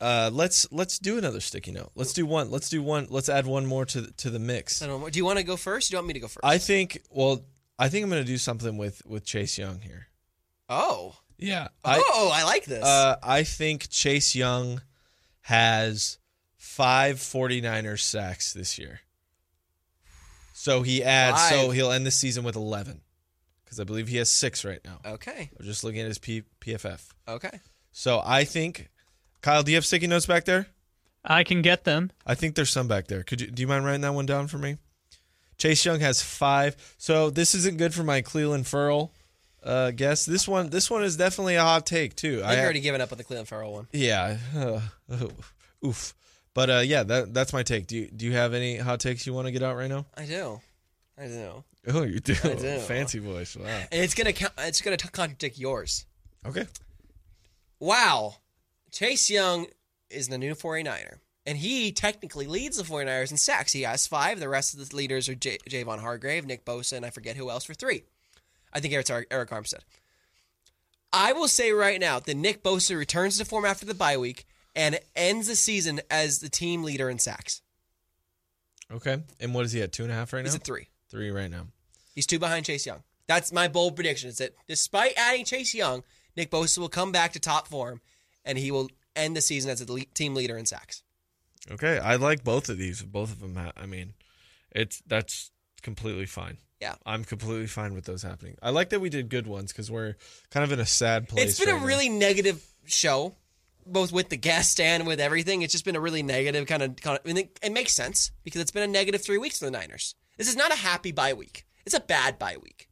[0.00, 1.90] Uh, let's let's do another sticky note.
[1.94, 2.50] Let's do one.
[2.50, 3.06] Let's do one.
[3.08, 4.82] Let's add one more to the, to the mix.
[4.82, 5.08] I don't know.
[5.08, 5.88] Do you want to go first?
[5.88, 6.40] Or do you want me to go first?
[6.44, 7.00] I think.
[7.10, 7.44] Well,
[7.78, 10.08] I think I'm going to do something with with Chase Young here.
[10.68, 11.68] oh, Yeah.
[11.84, 12.84] I oh, I like this.
[12.84, 14.82] uh, I think Chase Young
[15.42, 16.18] has
[16.56, 19.00] five 49ers sacks this year.
[20.64, 21.42] So he adds.
[21.50, 23.02] So he'll end the season with 11
[23.64, 24.98] because I believe he has six right now.
[25.04, 27.02] okay, I'm just looking at his P- PFF.
[27.28, 27.60] okay.
[27.92, 28.88] So I think,
[29.42, 30.68] Kyle, do you have sticky notes back there?
[31.22, 32.10] I can get them.
[32.26, 33.22] I think there's some back there.
[33.22, 34.78] Could you do you mind writing that one down for me?
[35.58, 36.76] Chase Young has five.
[36.96, 39.12] So this isn't good for my Clelin Ferrell
[39.62, 40.24] uh, guess.
[40.24, 42.42] This one this one is definitely a hot take too.
[42.42, 43.86] I've already given up on the Clelin Ferrell one.
[43.92, 44.38] yeah.
[44.56, 44.80] Uh,
[45.86, 46.14] oof.
[46.54, 47.86] But uh, yeah, that that's my take.
[47.88, 50.06] Do you do you have any hot takes you want to get out right now?
[50.16, 50.60] I do,
[51.18, 52.34] I do, Oh, you do.
[52.44, 52.78] I do.
[52.78, 53.56] Fancy voice.
[53.56, 53.66] Wow.
[53.66, 56.06] and it's gonna count, it's gonna t- contradict yours.
[56.46, 56.66] Okay.
[57.80, 58.36] Wow.
[58.92, 59.66] Chase Young
[60.10, 61.18] is the new 49er.
[61.46, 63.72] And he technically leads the 49ers in sacks.
[63.72, 64.40] He has five.
[64.40, 67.50] The rest of the leaders are J- Javon Hargrave, Nick Bosa, and I forget who
[67.50, 68.04] else for three.
[68.72, 69.80] I think it's Arik Arik Armstead.
[71.12, 74.46] I will say right now that Nick Bosa returns to form after the bye week
[74.76, 77.62] and ends the season as the team leader in sacks.
[78.92, 79.22] Okay.
[79.40, 79.92] And what is he at?
[79.92, 80.46] Two and a half right now.
[80.46, 80.88] He's at three.
[81.10, 81.66] Three right now.
[82.14, 83.02] He's two behind Chase Young.
[83.26, 84.28] That's my bold prediction.
[84.28, 86.02] Is that despite adding Chase Young,
[86.36, 88.00] Nick Bosa will come back to top form,
[88.44, 91.02] and he will end the season as the team leader in sacks.
[91.70, 93.02] Okay, I like both of these.
[93.02, 93.56] Both of them.
[93.56, 94.14] Ha- I mean,
[94.70, 95.50] it's that's
[95.82, 96.58] completely fine.
[96.80, 96.96] Yeah.
[97.06, 98.56] I'm completely fine with those happening.
[98.62, 100.16] I like that we did good ones because we're
[100.50, 101.48] kind of in a sad place.
[101.48, 101.86] It's been right a now.
[101.86, 103.34] really negative show,
[103.86, 105.62] both with the guest and with everything.
[105.62, 106.96] It's just been a really negative kind of.
[106.96, 109.64] Kind of and it, it makes sense because it's been a negative three weeks for
[109.66, 110.14] the Niners.
[110.38, 111.64] This is not a happy bye week.
[111.86, 112.88] It's a bad bye week.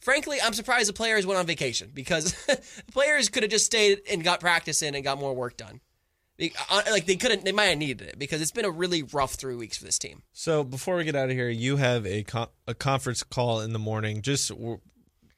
[0.00, 2.60] Frankly, I'm surprised the players went on vacation because the
[2.92, 5.80] players could have just stayed and got practice in and got more work done.
[6.70, 9.34] Uh, Like they couldn't, they might have needed it because it's been a really rough
[9.34, 10.22] three weeks for this team.
[10.32, 13.72] So before we get out of here, you have a con- a conference call in
[13.72, 14.22] the morning.
[14.22, 14.50] Just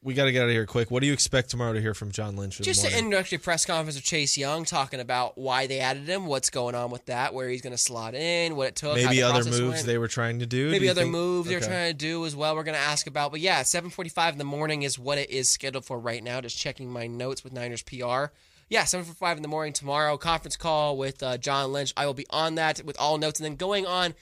[0.05, 0.91] we got to get out of here quick.
[0.91, 2.59] What do you expect tomorrow to hear from John Lynch?
[2.61, 6.51] Just an introductory press conference with Chase Young talking about why they added him, what's
[6.51, 9.17] going on with that, where he's going to slot in, what it took, how maybe
[9.17, 9.87] the other moves went.
[9.87, 10.67] they were trying to do.
[10.67, 11.67] Do maybe you other think- moves they're Okay.
[11.67, 12.55] trying to do as well.
[12.55, 15.49] We're going to ask about, but yeah, 7:45 in the morning is what it is
[15.49, 16.41] scheduled for right now.
[16.43, 18.27] Just checking my notes with Niners PR.
[18.69, 20.17] Yeah, 7:45 in the morning tomorrow.
[20.19, 21.93] Conference call with uh, John Lynch.
[21.97, 24.15] I will be on that with all notes, and then going on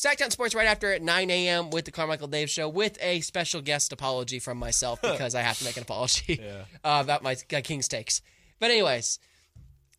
[0.00, 1.68] Sacktown Sports right after at 9 a.m.
[1.68, 5.58] with the Carmichael Dave Show with a special guest apology from myself because I have
[5.58, 6.40] to make an apology
[6.82, 8.22] uh, about my uh, King's takes.
[8.58, 9.18] But anyways.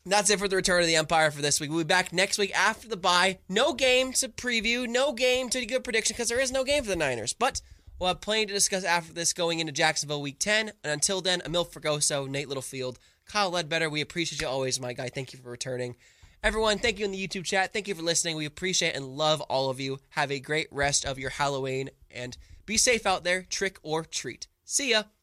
[0.04, 1.70] That's it for the return of the Empire for this week.
[1.70, 3.38] We'll be back next week after the bye.
[3.48, 6.90] No game to preview, no game to give prediction because there is no game for
[6.90, 7.34] the Niners.
[7.34, 7.62] But
[8.00, 10.72] we'll have plenty to discuss after this going into Jacksonville Week 10.
[10.84, 12.98] And until then, Emil Fragoso, Nate Littlefield,
[13.28, 15.08] Kyle Ledbetter, we appreciate you always, my guy.
[15.10, 15.96] Thank you for returning.
[16.44, 17.72] Everyone, thank you in the YouTube chat.
[17.72, 18.36] Thank you for listening.
[18.36, 20.00] We appreciate and love all of you.
[20.10, 22.36] Have a great rest of your Halloween and
[22.66, 24.48] be safe out there, trick or treat.
[24.66, 25.04] See ya.